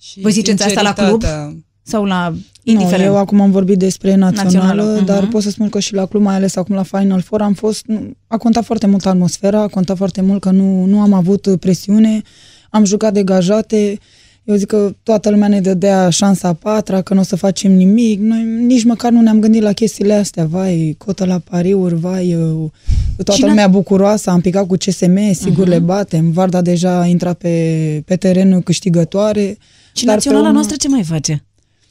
[0.00, 1.08] Și Voi ziceți asta la club?
[1.22, 2.34] sinceritatea- Sau la
[2.66, 3.04] Nu, indiferent?
[3.08, 5.30] eu acum am vorbit despre națională, Națională, națională dar mhm.
[5.30, 7.86] pot să spun că și la club, mai ales acum la Final Four, am fost,
[7.86, 11.48] nu, a contat foarte mult atmosfera, a contat foarte mult că nu, nu am avut
[11.60, 12.22] presiune,
[12.70, 13.98] am jucat degajate,
[14.44, 17.72] eu zic că toată lumea ne dădea șansa a patra, că nu o să facem
[17.72, 22.28] nimic, noi nici măcar nu ne-am gândit la chestiile astea, vai, cotă la pariuri, vai,
[22.30, 22.72] eu-
[23.16, 25.68] toată Și n-a- lumea bucuroasă, am picat cu CSM, sigur Mhm.
[25.70, 29.58] le batem, Varda deja a intrat pe, pe terenul câștigătoare.
[29.92, 31.44] Și dar pe naționala urmă- noastră ce mai face?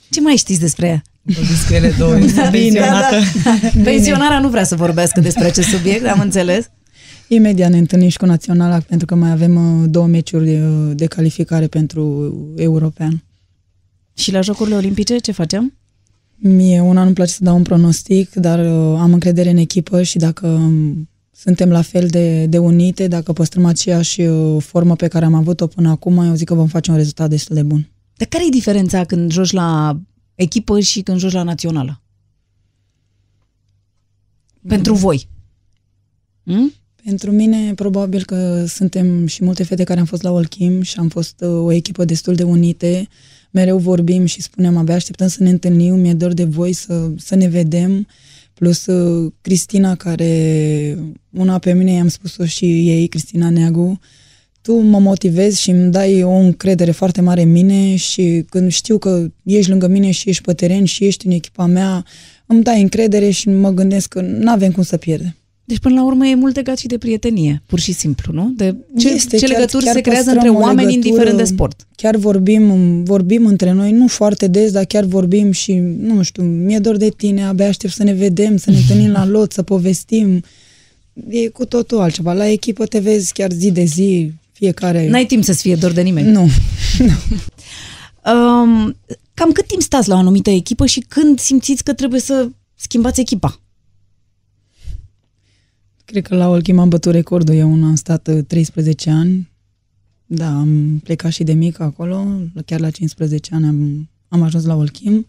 [0.10, 1.02] Ce mai știți despre ea?
[1.22, 3.16] Vorbiți cu ele două, este pensionată.
[3.84, 6.70] Pensionarea nu vrea să vorbească despre acest subiect, am înțeles.
[7.28, 10.60] Imediat ne întâlnim și cu Naționala, pentru că mai avem uh, două meciuri de,
[10.94, 13.24] de calificare pentru european.
[14.14, 15.74] Și la Jocurile Olimpice ce facem?
[16.36, 20.18] Mie una nu-mi place să dau un pronostic, dar uh, am încredere în echipă și
[20.18, 25.26] dacă um, suntem la fel de, de unite, dacă păstrăm aceeași uh, formă pe care
[25.26, 27.90] am avut-o până acum, eu zic că vom face un rezultat destul de bun.
[28.16, 30.00] Dar care e diferența când joci la
[30.36, 32.02] echipă și când joci la națională?
[34.68, 35.28] Pentru voi.
[36.44, 36.74] Hmm?
[37.04, 41.08] Pentru mine, probabil că suntem și multe fete care am fost la Olchim și am
[41.08, 43.08] fost uh, o echipă destul de unite.
[43.52, 47.36] Mereu vorbim și spunem, abia așteptăm să ne întâlnim, mi-e dor de voi să, să
[47.36, 48.08] ne vedem,
[48.56, 50.98] Plus uh, Cristina, care
[51.30, 54.00] una pe mine i-am spus-o și ei, Cristina Neagu,
[54.66, 58.98] tu mă motivezi și îmi dai o încredere foarte mare în mine și când știu
[58.98, 62.06] că ești lângă mine și ești pe teren și ești în echipa mea,
[62.46, 65.36] îmi dai încredere și mă gândesc că nu avem cum să pierdem.
[65.66, 68.54] Deci, până la urmă, e mult legat și de prietenie, pur și simplu, nu?
[68.56, 71.08] De ce, Este, ce chiar- legături chiar se creează păstrăm între o oameni, legătură.
[71.08, 71.88] indiferent de sport.
[71.96, 76.80] Chiar vorbim, vorbim între noi, nu foarte des, dar chiar vorbim și, nu știu, mi-e
[76.80, 80.44] dor de tine, abia aștept să ne vedem, să ne întâlnim la lot, să povestim.
[81.30, 82.34] E cu totul altceva.
[82.34, 85.10] La echipă te vezi chiar zi de zi, fiecare...
[85.10, 86.32] N-ai timp să-ți fie dor de nimeni.
[86.38, 86.50] Nu.
[88.32, 88.96] Um,
[89.34, 93.20] cam cât timp stați la o anumită echipă și când simțiți că trebuie să schimbați
[93.20, 93.60] echipa?
[96.06, 97.56] Cred că la Olchim am bătut recordul.
[97.56, 99.52] Eu am stat uh, 13 ani.
[100.26, 102.28] Da, am plecat și de mic acolo.
[102.66, 105.28] Chiar la 15 ani am, am ajuns la Olchim.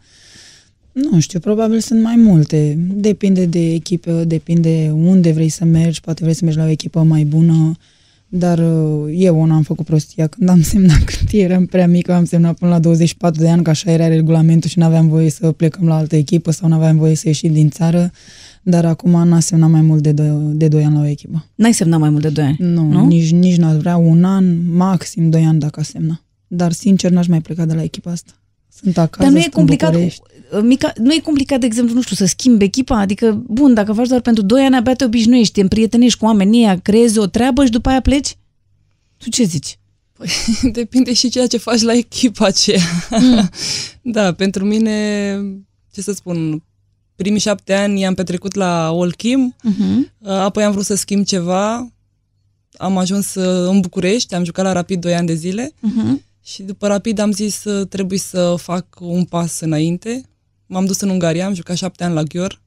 [0.93, 2.75] Nu știu, probabil sunt mai multe.
[2.79, 6.01] Depinde de echipă, depinde unde vrei să mergi.
[6.01, 7.77] Poate vrei să mergi la o echipă mai bună.
[8.29, 12.25] Dar uh, eu una am făcut prostia când am semnat, când eram prea mică, am
[12.25, 15.53] semnat până la 24 de ani, că așa era regulamentul și nu aveam voie să
[15.53, 18.11] plecăm la altă echipă sau nu aveam voie să ieșim din țară.
[18.63, 21.47] Dar acum n-a semnat mai mult de, do- de 2 ani la o echipă.
[21.55, 22.57] N-ai semnat mai mult de 2 ani?
[22.59, 22.89] Nu, Nu?
[22.89, 23.07] nu?
[23.07, 26.21] nici, nici n-aș vrea un an, maxim 2 ani dacă a semna.
[26.47, 28.33] Dar sincer n-aș mai pleca de la echipa asta.
[28.69, 30.21] Sunt acasă, Dar nu e sunt în complicat, București.
[30.63, 32.99] Mica, nu e complicat, de exemplu, nu știu, să schimbi echipa?
[32.99, 36.61] Adică, bun, dacă faci doar pentru 2 ani, abia te obișnuiești, te împrietenești cu oamenii
[36.65, 38.37] ăia, creezi o treabă și după aia pleci?
[39.17, 39.79] Tu ce zici?
[40.13, 40.29] Păi,
[40.73, 42.81] depinde și ceea ce faci la echipa aceea.
[43.11, 43.51] Mm.
[44.13, 45.37] da, pentru mine,
[45.93, 46.63] ce să spun,
[47.17, 50.27] primii șapte ani i-am petrecut la Olchim, Uh-huh.
[50.27, 51.93] apoi am vrut să schimb ceva,
[52.77, 56.21] am ajuns uh, în București, am jucat la Rapid 2 ani de zile Uh-huh.
[56.45, 60.23] și după Rapid am zis să trebuie să fac un pas înainte.
[60.67, 62.61] M-am dus în Ungaria, am jucat șapte ani la Ghior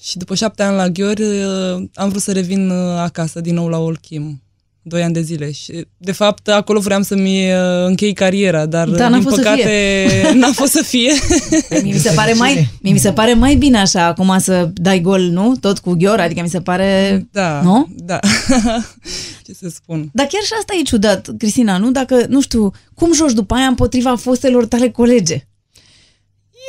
[0.00, 3.68] și după șapte ani la Ghior uh, am vrut să revin uh, acasă din nou
[3.68, 4.42] la Olchim.
[4.82, 9.08] Doi ani de zile și de fapt acolo vreau să-mi uh, închei cariera, dar Da,
[9.08, 10.32] n-a din fost să păcate fie.
[10.40, 11.12] n-a fost să fie.
[11.82, 15.00] Mie mi se pare mai, mie mi se pare mai bine așa acum să dai
[15.00, 15.56] gol, nu?
[15.60, 17.26] Tot cu ghior, adică mi se pare...
[17.32, 17.88] Da, Nu?
[17.96, 18.18] da.
[19.46, 20.08] ce să spun.
[20.12, 21.90] Dar chiar și asta e ciudat, Cristina, nu?
[21.90, 25.47] Dacă, nu știu, cum joci după aia împotriva fostelor tale colege?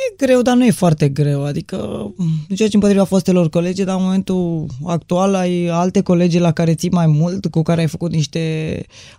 [0.08, 1.44] E greu, dar nu e foarte greu.
[1.44, 2.10] Adică
[2.48, 7.06] joci împotriva fostelor colegi, dar în momentul actual ai alte colegi la care ții mai
[7.06, 8.40] mult, cu care ai făcut niște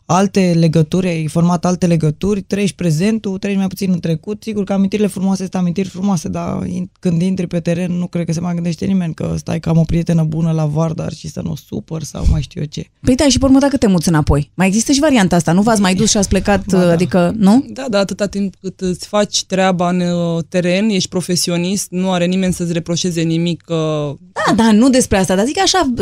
[0.05, 4.43] alte legături, ai format alte legături, treci prezentul, treci mai puțin în trecut.
[4.43, 8.25] Sigur că amintirile frumoase sunt amintiri frumoase, dar in- când intri pe teren nu cred
[8.25, 11.27] că se mai gândește nimeni că stai ca am o prietenă bună la Vardar și
[11.29, 12.85] să nu o supăr sau mai știu eu ce.
[13.01, 14.51] Păi da, și pe urmă dacă te muți înapoi.
[14.53, 16.91] Mai există și varianta asta, nu v-ați mai dus și ați plecat, Ba da.
[16.91, 17.65] adică, nu?
[17.67, 22.25] Da, da, atâta timp cât îți faci treaba în uh, teren, ești profesionist, nu are
[22.25, 23.63] nimeni să-ți reproșeze nimic.
[23.67, 25.93] Uh, Da, da, nu despre asta, dar zic așa,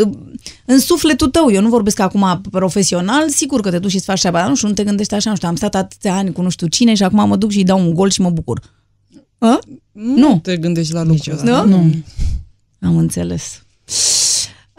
[0.65, 4.19] în sufletul tău, eu nu vorbesc acum profesional, sigur că te duci și îți faci
[4.19, 6.41] treaba, dar nu știu, nu te gândești așa, nu știu, am stat atâția ani cu
[6.41, 8.61] nu știu cine și acum mă duc și îi dau un gol și mă bucur.
[9.37, 9.59] A?
[9.91, 10.39] nu, Nu.
[10.43, 11.63] te gândești la lucrul ăsta.
[11.63, 11.77] Nu?
[11.77, 11.93] Nu.
[12.81, 13.63] Am înțeles.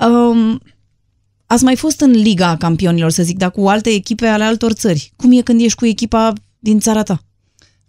[0.07, 0.61] Um,
[1.47, 5.13] ați mai fost în Liga Campionilor, să zic, dar cu alte echipe ale altor țări.
[5.17, 7.23] Cum e când ești cu echipa din țara ta?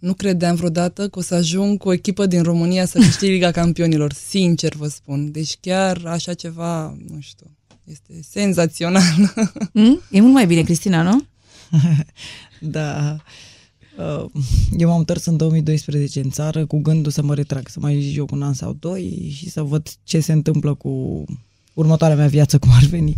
[0.02, 3.50] Nu credeam vreodată că o să ajung cu o echipă din România să câștig Liga
[3.50, 5.30] Campionilor, sincer vă spun.
[5.30, 7.46] Deci chiar așa ceva, nu știu,
[7.84, 9.32] este senzațional.
[9.72, 10.00] Mm?
[10.10, 11.24] E mult mai bine, Cristina, nu?
[12.60, 13.16] Da.
[13.98, 14.24] Uh,
[14.76, 18.30] Eu m-am întors în 2012 în țară cu gândul să mă retrag, să mai joc
[18.30, 21.24] un an sau doi și să văd ce se întâmplă cu
[21.74, 23.16] următoarea mea viață, cum ar veni.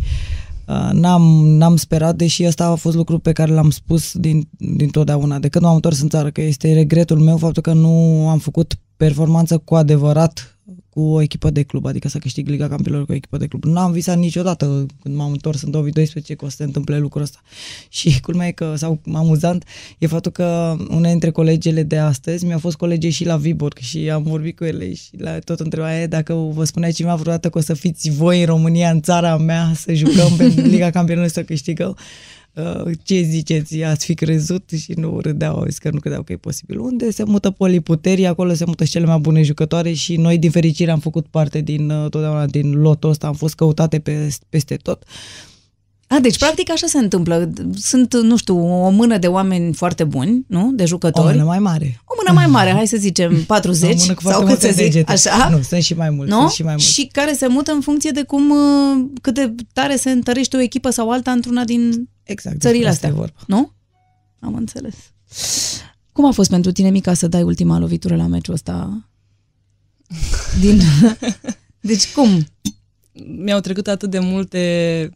[0.67, 4.89] Uh, N-am, n-am sperat, deși ăsta a fost lucru pe care l-am spus din, din
[4.89, 8.39] totdeauna, de când m-am întors în țară, că este regretul meu faptul că nu am
[8.39, 10.54] făcut performanță cu adevărat
[10.95, 13.65] cu o echipă de club, adică să câștig Liga Campionilor cu o echipă de club.
[13.65, 17.39] N-am visat niciodată când m-am întors în 2012 că o să se întâmple lucrul ăsta.
[17.89, 19.65] Și culmea e că, sau amuzant,
[19.99, 24.11] e faptul că una dintre colegele de astăzi mi-a fost colege și la Viborg și
[24.11, 27.59] am vorbit cu ele și la tot întreba e dacă vă spunea cineva vreodată că
[27.59, 31.43] o să fiți voi în România, în țara mea, să jucăm pe Liga Campionilor să
[31.43, 31.97] câștigăm.
[32.55, 36.33] Uh, ce ziceți, ați fi crezut și nu râdeau, au zis că nu credeau că
[36.33, 36.79] e posibil.
[36.79, 40.51] Unde se mută poliputerii, acolo se mută și cele mai bune jucătoare și noi din
[40.51, 44.77] fericire am făcut parte din uh, totdeauna din lotul ăsta, am fost căutate pe, peste
[44.77, 45.05] tot.
[46.15, 47.53] A, deci practic așa se întâmplă.
[47.77, 50.71] Sunt, nu știu, o mână de oameni foarte buni, nu?
[50.73, 51.33] De O jucători.
[51.33, 52.01] mână mai mare.
[52.05, 54.67] O mână mai mare, hai să zicem 40 O mână cu sau foarte cât să
[54.67, 55.13] multe zic, degete.
[55.13, 55.49] așa?
[55.49, 56.39] Nu, sunt și mai mulți, Nu?
[56.39, 56.93] sunt și mai mulți.
[56.93, 60.61] Și care se mută în funcție de cum, uh, cât de tare se întărește o
[60.61, 63.09] echipă sau alta într-una din exact, țările despre asta astea.
[63.09, 63.41] e vorba.
[63.47, 63.73] Nu?
[64.41, 64.95] Am înțeles.
[66.13, 69.09] Cum a fost pentru tine, Mica, să dai ultima lovitură la meciul ăsta?
[70.61, 70.81] Din...
[71.81, 72.47] Deci cum?
[73.45, 75.11] Mi-au trecut atât de multe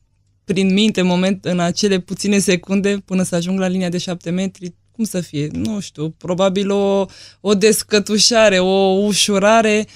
[0.48, 4.74] prin minte moment în acele puține secunde până să ajung la linia de șapte metri.
[4.92, 5.48] Cum să fie?
[5.52, 7.06] Nu știu, probabil o,
[7.40, 9.86] o descătușare, o ușurare.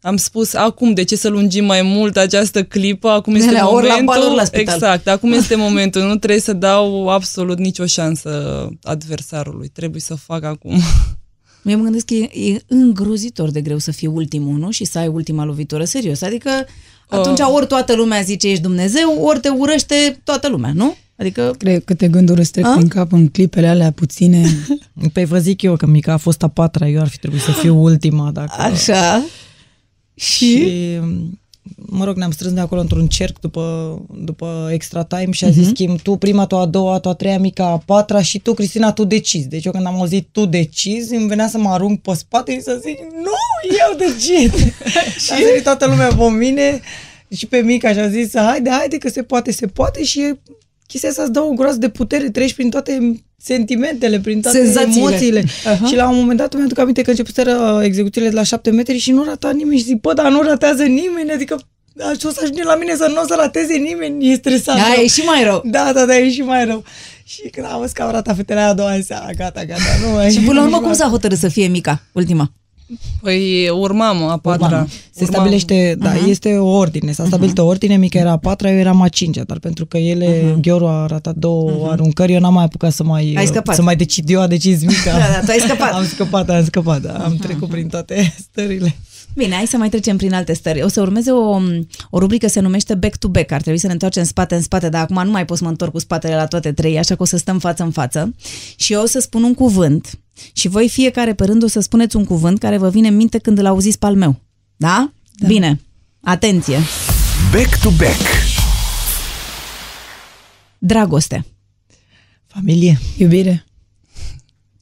[0.00, 3.08] Am spus, acum, de ce să lungim mai mult această clipă?
[3.08, 4.14] Acum este Alea, ori la momentul.
[4.14, 4.74] bal, ori la spital.
[4.74, 6.02] exact, acum este momentul.
[6.02, 9.68] Nu trebuie să dau absolut nicio șansă adversarului.
[9.68, 10.80] Trebuie să fac acum.
[11.64, 14.70] Eu mă gândesc că e, e îngrozitor de greu să fii ultimul, nu?
[14.70, 16.22] Și să ai ultima lovitură, serios.
[16.22, 16.50] Adică
[17.18, 17.52] atunci Oh.
[17.54, 20.94] ori toată lumea zice ești Dumnezeu, ori te urăște toată lumea, nu?
[21.16, 21.54] Adică...
[21.58, 22.72] Cred câte gânduri îți trec A?
[22.74, 24.46] prin cap în clipele alea puține.
[25.12, 27.50] Păi vă zic eu că Mica a fost a patra, eu ar fi trebuit să
[27.50, 28.30] fiu ultima.
[28.30, 28.60] Dacă...
[28.62, 29.24] Așa.
[30.14, 30.56] Și?
[30.56, 31.00] și
[31.76, 35.64] mă rog, ne-am strâns de acolo într-un cerc după, după extra time și a zis
[35.64, 35.74] Mhm.
[35.74, 38.92] schimb, tu prima, tu a doua, tu a treia, Mica a patra și tu, Cristina,
[38.92, 39.48] tu decizi.
[39.48, 42.60] Deci eu când am auzit tu decizi, îmi venea să mă arunc pe spate și
[42.60, 43.32] să zic, nu,
[43.88, 44.54] eu decid.
[45.24, 46.80] și a sărit toată lumea pe mine
[47.36, 50.38] și pe Mica și a zis, haide, haide că se poate, se poate și e
[50.94, 54.98] chestia asta îți dă o groază de putere, treci prin toate sentimentele, prin toate Senzațiile.
[55.06, 55.44] emoțiile.
[55.66, 55.86] Aha.
[55.86, 58.98] Și la un moment dat îmi aduc aminte că începuseră execuțiile de la șapte metri
[58.98, 61.60] și nu rata nimeni și zic, bă, dar nu ratează nimeni, adică
[62.00, 64.78] așa o să ajunge la mine să nu o să rateze nimeni, e stresant.
[64.78, 65.02] Da, rău.
[65.02, 65.62] e și mai rău.
[65.64, 66.84] Da, da, da, e și mai rău.
[67.24, 70.12] Și când am văzut că au ratat fetele aia a doua seara, gata, gata, nu
[70.12, 72.52] mai Și până la urmă nici cum mai- s-a hotărât să fie mica, ultima?
[73.20, 74.66] Păi urmam a patra.
[74.66, 74.86] Urmam.
[74.88, 75.32] Se Urmam.
[75.34, 76.26] stabilește, da, Aha.
[76.28, 77.12] este o ordine.
[77.12, 79.96] S-a stabilit o ordine, mica era a patra, eu eram a cincea, dar pentru că
[79.98, 80.60] ele, Mhm.
[80.60, 83.74] Gheoru a ratat două aruncări, eu n-am mai apucat să mai, Ai scăpat.
[83.74, 85.10] să mai decid, eu a decis mica.
[85.12, 85.92] Da, da, tu ai scăpat.
[85.98, 88.96] am scăpat, am scăpat, da, am trecut prin toate stările.
[89.36, 90.82] Bine, hai să mai trecem prin alte stări.
[90.82, 91.56] O să urmeze o,
[92.10, 93.52] o rubrică se numește Back to Back.
[93.52, 95.64] Ar trebui să ne întoarcem în spate în spate, dar acum nu mai pot să
[95.64, 98.34] mă întorc cu spatele la toate trei, așa că o să stăm față în față.
[98.76, 100.18] Și eu o să spun un cuvânt
[100.52, 103.38] și voi fiecare pe rând o să spuneți un cuvânt care vă vine în minte
[103.38, 104.40] când îl auziți pe al meu.
[104.76, 105.12] Da?
[105.32, 105.46] da.
[105.46, 105.80] Bine.
[106.20, 106.78] Atenție.
[107.52, 108.20] Back to back.
[110.78, 111.46] Dragoste.
[112.46, 112.98] Familie.
[113.16, 113.64] Iubire.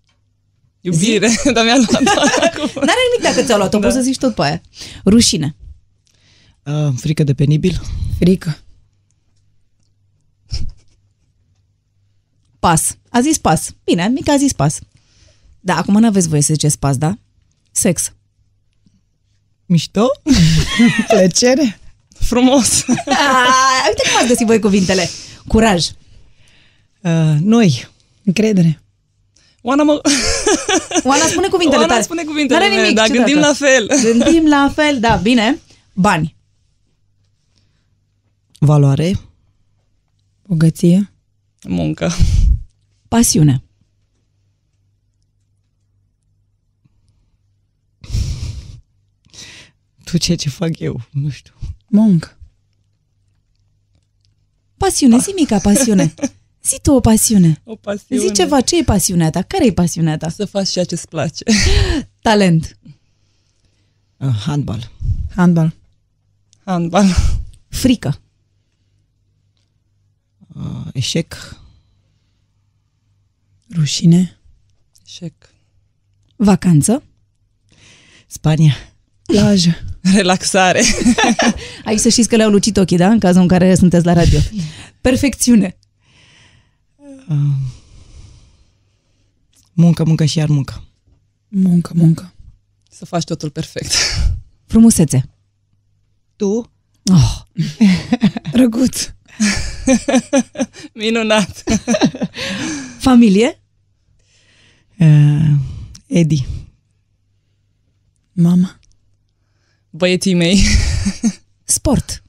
[0.81, 2.03] Iubire, dar mi-a luat
[2.87, 3.87] N-are nimic dacă ți-au luat-o, da.
[3.87, 4.61] poți să zici tot pe aia.
[5.05, 5.57] Rușine.
[6.63, 7.81] Uh, frică de penibil.
[8.19, 8.59] Frică.
[12.59, 12.97] Pas.
[13.09, 13.75] A zis pas.
[13.85, 14.79] Bine, mica a zis pas.
[15.65, 17.15] Da, acum nu aveți voie să ziceți pas, da?
[17.71, 18.13] Sex.
[19.67, 20.07] Mișto?
[21.09, 21.79] Plăcere.
[22.19, 22.85] Frumos.
[22.89, 25.09] Ah, uite cum ați găsit voi cuvintele.
[25.49, 25.87] Curaj.
[27.01, 27.89] Uh, noi.
[28.25, 28.83] Încredere.
[29.61, 30.01] Oana mă...
[31.05, 32.03] Oana spune cuvintele Oana tale.
[32.03, 33.25] spune cuvintele N-are mele, nimic, dar ciudată.
[33.31, 33.87] gândim la fel.
[34.13, 35.59] Gândim la fel, da, bine.
[35.95, 36.37] Bani.
[38.59, 39.21] Valoare.
[40.47, 41.13] Bogăție.
[41.69, 42.11] Muncă.
[43.09, 43.63] Pasiune.
[50.13, 51.55] Tu ce ce fac eu, nu știu.
[51.87, 52.39] Muncă.
[54.77, 56.15] Pasiune, zi mica pasiune.
[56.63, 57.61] Zi tu o pasiune.
[57.65, 58.21] O pasiune.
[58.21, 59.43] Zi ceva, ce e pasiunea ta?
[59.43, 60.29] Care e pasiunea ta?
[60.29, 61.45] Să faci ceea ce-ți place.
[62.21, 62.79] Talent.
[64.17, 64.91] Uh, handbal.
[65.35, 65.75] Handbal.
[66.65, 67.07] Handbal.
[67.69, 68.21] Frică.
[70.55, 71.57] Uh, eșec.
[73.75, 74.39] Rușine.
[75.07, 75.35] Eșec.
[76.37, 77.03] Vacanță.
[78.27, 78.75] Spania.
[79.23, 79.92] Plajă.
[80.17, 80.83] Relaxare.
[81.85, 83.09] Aici să știți că le-au lucit ochii, da?
[83.09, 84.39] În cazul în care sunteți la radio.
[85.01, 85.77] Perfecțiune.
[87.29, 87.37] Uh,
[89.73, 90.85] muncă, muncă și iar muncă.
[91.49, 92.35] Muncă, muncă.
[92.91, 93.93] Să faci totul perfect.
[94.71, 95.31] Frumusețe.
[96.37, 96.71] Tu?
[97.13, 97.41] Oh.
[98.53, 99.11] Drăguț.
[100.95, 101.63] Minunat.
[102.99, 103.63] Familie.
[104.99, 105.55] Uh,
[106.07, 106.47] Edi.
[108.33, 108.81] Mama.
[109.95, 110.63] Băieții mei.
[111.65, 112.23] Sport.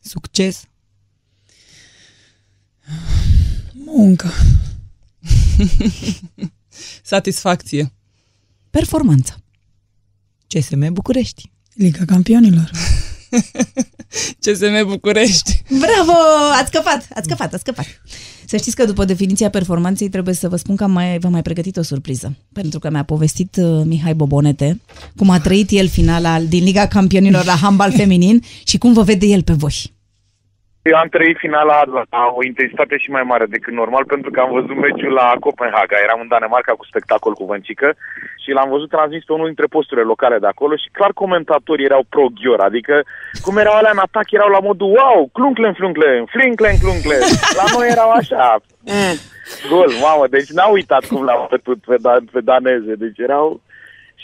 [0.00, 0.64] Succes.
[3.72, 4.32] Muncă.
[7.02, 7.92] Satisfacție.
[8.70, 9.42] Performanță.
[10.46, 11.52] CSM București.
[11.74, 12.70] Liga Campionilor.
[14.42, 15.62] CSM București.
[15.68, 16.12] Bravo!
[16.52, 17.86] Ați scăpat, ați scăpat, ați scăpat.
[18.46, 21.42] Să știți că după definiția performanței trebuie să vă spun că am mai, v-am mai
[21.42, 22.36] pregătit o surpriză.
[22.52, 24.80] Pentru că mi-a povestit uh, Mihai Bobonete
[25.16, 29.26] cum a trăit el finala din Liga Campionilor la handbal feminin și cum vă vede
[29.26, 29.92] el pe voi.
[30.90, 34.52] Eu am trăit finala la o intensitate și mai mare decât normal pentru că am
[34.58, 35.96] văzut meciul la Copenhaga.
[36.06, 37.88] Eram în Danemarca cu spectacol cu Văncică
[38.42, 42.02] și l-am văzut transmis pe unul dintre posturile locale de acolo și clar comentatorii erau
[42.08, 42.94] pro-ghior, adică
[43.44, 47.22] cum erau alea în atac, erau la modul wow, clunklen, flunklen, flinklen, clunklen.
[47.58, 48.46] La noi erau așa,
[48.92, 49.16] mm,
[49.70, 53.46] gol, mamă, deci n-au uitat cum l-au bătut pe, dan- pe daneze, deci erau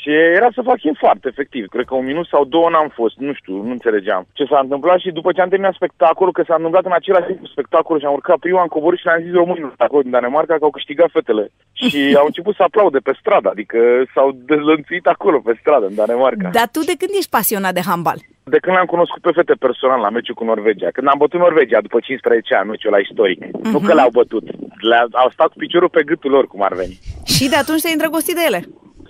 [0.01, 1.65] Și era să fac infart, efectiv.
[1.67, 4.99] Cred că un minut sau două n-am fost, nu știu, nu înțelegeam ce s-a întâmplat
[5.01, 8.07] și după ce am terminat spectacolul, că s-a întâmplat în același timp cu spectacolul și
[8.07, 11.11] am urcat prima, am coborât și le-am zis românilor acolo din Danemarca că au câștigat
[11.17, 11.45] fetele.
[11.73, 13.79] Și au început să aplaude pe stradă, adică
[14.15, 16.49] s-au dezlănțuit acolo pe stradă, în Danemarca.
[16.59, 18.19] Dar tu de când ești pasionat de handbal?
[18.55, 21.81] De când le-am cunoscut pe fete personal la meciul cu Norvegia, când am bătut Norvegia
[21.87, 23.41] după 15 ani, meciul la istoric.
[23.45, 23.73] Uh-huh.
[23.73, 24.45] Nu că le-au bătut,
[24.91, 26.99] le au stat cu piciorul pe gâtul lor, cum ar veni.
[27.35, 28.61] Și de atunci te-ai îndrăgostit de ele?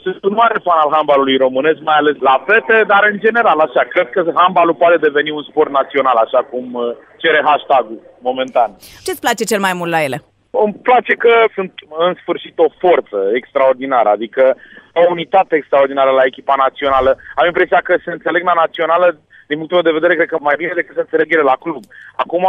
[0.02, 3.82] Sunt un mare fan al handbalului românesc, mai ales la fete, dar în general așa.
[3.94, 6.82] Cred că handbalul poate deveni un sport național, așa cum uh,
[7.22, 8.70] cere hashtag-ul momentan.
[9.04, 10.18] Ce-ți place cel mai mult la ele?
[10.64, 11.72] Îmi place că sunt
[12.08, 14.56] în sfârșit o forță extraordinară, adică
[15.00, 17.10] o unitate extraordinară la echipa națională.
[17.34, 19.06] Am impresia că se înțeleg la națională,
[19.46, 21.82] din punctul meu de vedere, cred că mai bine decât se înțeleg ele la club.
[22.16, 22.46] Acum,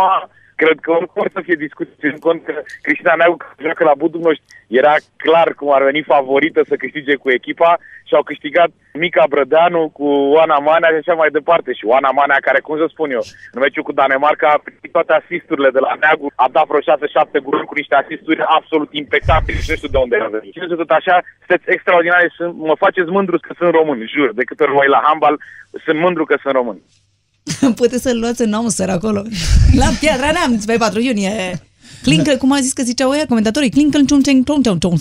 [0.61, 2.53] cred că oricum să fie discuții în cont că
[2.85, 4.43] Cristina Neagu joacă la Budumnoști
[4.81, 4.93] era
[5.23, 7.71] clar cum ar veni favorită să câștige cu echipa
[8.07, 8.69] și au câștigat
[9.03, 11.69] Mica Brădeanu cu Oana Manea și așa mai departe.
[11.73, 15.13] Și Oana Manea, care, cum să spun eu, în meciul cu Danemarca a primit toate
[15.13, 19.69] asisturile de la Neagu, a dat vreo 6-7 gururi cu niște asisturi absolut impecabile și
[19.71, 20.53] nu știu de unde a venit.
[20.53, 24.29] Și tot așa, sunteți extraordinare și mă faceți mândru că sunt român, jur.
[24.39, 25.35] De câte ori voi la handbal,
[25.85, 26.79] sunt mândru că sunt român.
[27.75, 29.23] Puteți să-l luați în Aumster acolo.
[29.79, 31.61] La Piatra Neamț, pe 4 iunie.
[32.01, 34.99] Clincă, cum a zis că ziceau ăia comentatorii, clincă în ciung ciung ciung ciung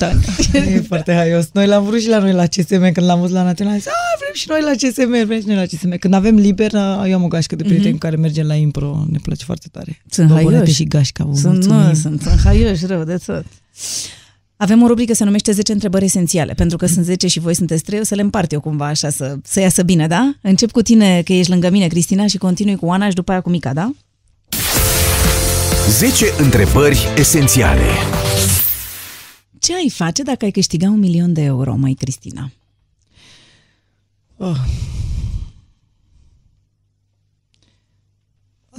[0.53, 1.49] E foarte haios.
[1.53, 3.85] Noi l-am vrut și la noi la CSM, când l-am văzut la Național, zis,
[4.19, 5.99] vrem și noi la CSM, vrem și noi la CSM.
[5.99, 6.73] Când avem liber,
[7.07, 7.99] eu am o gașcă de prieteni mm-hmm.
[7.99, 10.03] care mergem la impro, ne place foarte tare.
[10.11, 10.73] Sunt haioși.
[10.73, 13.45] și gașca, vă sunt, nu, sunt, sunt haioși rău de tot.
[14.63, 17.83] Avem o rubrică se numește 10 întrebări esențiale, pentru că sunt 10 și voi sunteți
[17.83, 20.35] 3, o să le împart eu cumva așa să, să iasă bine, da?
[20.41, 23.41] Încep cu tine, că ești lângă mine, Cristina, și continui cu Ana și după aia
[23.41, 23.93] cu Mica, da?
[25.89, 27.85] 10 întrebări esențiale.
[29.59, 32.51] Ce ai face dacă ai câștiga un milion de euro, mai Cristina?
[34.37, 34.57] Oh.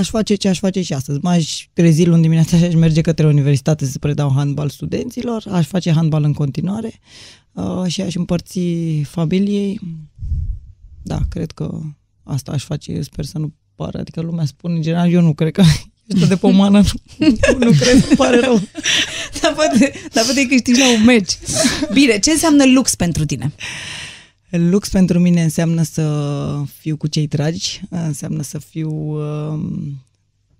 [0.02, 1.20] Aș face ce aș face și astăzi.
[1.22, 5.91] M-aș trezi luni dimineața și aș merge către universitate să predau handbal studenților, aș face
[5.91, 6.99] handbal în continuare
[7.52, 8.60] uh, și aș împărți
[9.04, 9.80] familiei.
[11.02, 11.80] Da, cred că
[12.24, 15.52] asta aș face, sper să nu pară, adică lumea spune în general, eu nu cred
[15.52, 15.64] că
[16.08, 16.82] este de pomană,
[17.18, 17.28] nu,
[17.60, 18.62] nu cred, că pare rău.
[19.41, 21.38] dar poate, dar poate câștigi la un meci.
[21.93, 23.52] Bine, ce înseamnă lux pentru tine?
[24.58, 30.04] Lux pentru mine înseamnă să fiu cu cei dragi, înseamnă să fiu, um,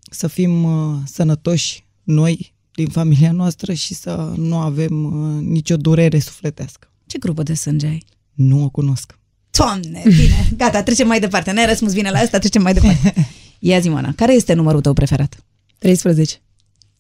[0.02, 6.20] să fim uh, sănătoși noi din familia noastră și să nu avem uh, nicio durere
[6.20, 6.92] sufletească.
[7.06, 8.06] Ce grupă de sânge ai?
[8.34, 9.20] Nu o cunosc.
[9.50, 11.52] Doamne, bine, gata, trecem mai departe.
[11.52, 13.14] N-ai răspuns bine la asta, trecem mai departe.
[13.60, 15.46] Ia zi, Mana, care este numărul tău preferat?
[15.78, 16.42] 13.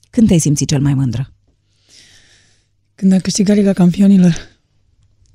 [0.09, 1.33] Când te-ai simțit cel mai mândră?
[2.95, 4.50] Când a câștigat Liga Campionilor.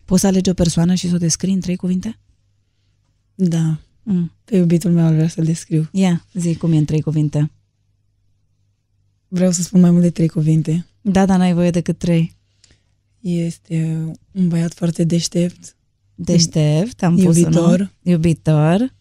[0.06, 2.18] Poți să alegi o persoană și să o descrii în trei cuvinte?
[3.34, 3.78] Da.
[4.02, 4.32] Mm.
[4.44, 5.88] Pe iubitul meu vreau să-l descriu.
[5.92, 7.50] Ia, zi cum e în trei cuvinte.
[9.28, 10.86] Vreau să spun mai mult de trei cuvinte.
[11.00, 12.36] Da, dar n-ai voie decât trei.
[13.20, 15.76] Este un băiat foarte deștept.
[16.14, 17.92] Deștept, am pus Iubitor.
[18.02, 18.94] Iubitor.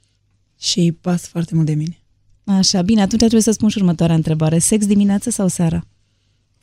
[0.59, 1.97] Și pas foarte mult de mine.
[2.43, 4.59] Așa, bine, atunci trebuie să spun și următoarea întrebare.
[4.59, 5.87] Sex dimineață sau seara?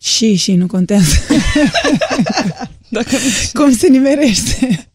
[0.02, 1.14] Și, și, nu contează.
[2.88, 3.16] Dacă...
[3.52, 4.88] Cum se nimerește?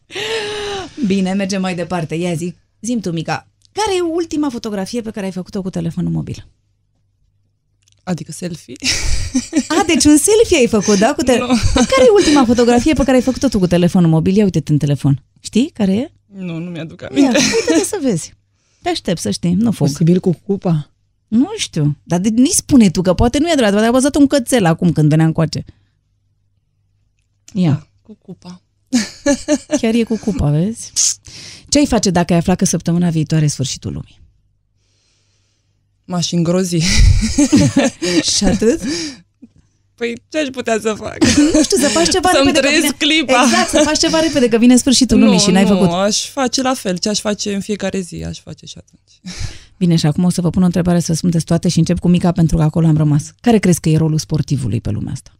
[1.06, 2.14] Bine, mergem mai departe.
[2.14, 6.10] Ia zi, zim tu, Mica, care e ultima fotografie pe care ai făcut-o cu telefonul
[6.12, 6.46] mobil?
[8.02, 8.74] Adică selfie?
[9.68, 11.14] A, deci un selfie ai făcut, da?
[11.14, 11.46] Cu te- no.
[11.74, 14.36] Care e ultima fotografie pe care ai făcut-o tu cu telefonul mobil?
[14.36, 15.24] Ia uite în telefon.
[15.40, 16.10] Știi care e?
[16.26, 17.38] Nu, nu mi-aduc aminte.
[17.38, 18.34] Ia, uite să vezi.
[18.82, 19.86] Te aștept să știi, nu fug.
[19.88, 20.90] Posibil cu cupa?
[21.28, 24.14] Nu știu, dar de, nici spune tu că poate nu e adevărat, dar ai văzut
[24.14, 25.64] un cățel acum când veneam coace.
[27.52, 27.70] Ia.
[27.70, 28.62] Da, cu cupa.
[29.80, 30.92] Chiar e cu cupa, vezi?
[31.68, 34.20] Ce ai face dacă ai afla că săptămâna viitoare e sfârșitul lumii?
[36.04, 36.78] M-aș îngrozi.
[38.34, 38.82] Și atât?
[39.98, 41.16] Păi ce aș putea să fac?
[41.54, 42.58] Nu știu, să faci ceva Să-mi repede.
[42.66, 43.12] trăiesc vine...
[43.14, 43.42] clipa.
[43.42, 45.88] Exact, să faci ceva repede, că vine sfârșitul nu, lumii și n-ai nu, făcut.
[45.92, 46.96] aș face la fel.
[46.98, 49.34] Ce aș face în fiecare zi, aș face și atunci.
[49.78, 52.08] Bine, și acum o să vă pun o întrebare să răspundeți toate și încep cu
[52.08, 53.32] Mica pentru că acolo am rămas.
[53.40, 55.32] Care crezi că e rolul sportivului pe lumea asta?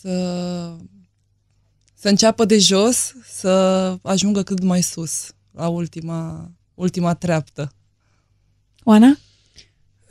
[0.00, 0.72] Să,
[1.94, 3.48] să înceapă de jos, să
[4.02, 7.72] ajungă cât mai sus, la ultima, ultima treaptă.
[8.84, 9.18] Oana?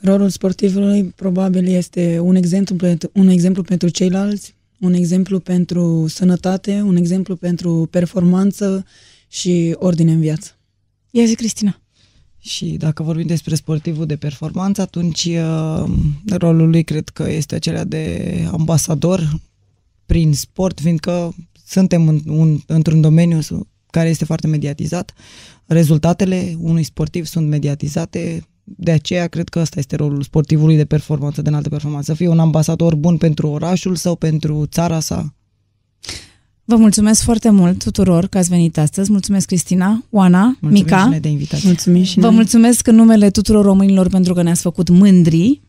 [0.00, 6.80] Rolul sportivului probabil este un exemplu, pentru, un exemplu pentru ceilalți, un exemplu pentru sănătate,
[6.80, 8.84] un exemplu pentru performanță
[9.28, 10.50] și ordine în viață.
[11.10, 11.80] Ia zi, Cristina.
[12.38, 15.84] Și dacă vorbim despre sportivul de performanță, atunci uh,
[16.30, 19.40] rolul lui cred că este acela de ambasador
[20.06, 21.34] prin sport, fiindcă
[21.66, 23.38] suntem în, un, într-un domeniu
[23.90, 25.12] care este foarte mediatizat.
[25.66, 28.46] Rezultatele unui sportiv sunt mediatizate,
[28.76, 32.10] de aceea cred că ăsta este rolul sportivului de performanță, de înaltă performanță.
[32.10, 35.34] Să fie un ambasador bun pentru orașul sau pentru țara sa.
[36.64, 39.10] Vă mulțumesc foarte mult tuturor că ați venit astăzi.
[39.10, 41.02] Mulțumesc, Cristina, Oana, Mulțumim Mica.
[41.02, 41.68] și noi de invitație.
[41.68, 42.34] Mulțumim și Vă noi.
[42.34, 45.60] mulțumesc în numele tuturor românilor pentru că ne-ați făcut mândri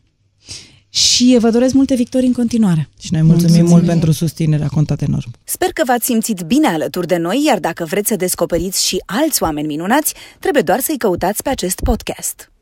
[0.88, 2.88] și vă doresc multe victorii în continuare.
[3.00, 5.30] Și noi mulțumim, mulțumim mult pentru susținerea, a contat enorm.
[5.44, 9.42] Sper că v-ați simțit bine alături de noi, iar dacă vreți să descoperiți și alți
[9.42, 12.52] oameni minunați, trebuie doar să-i căutați pe acest podcast.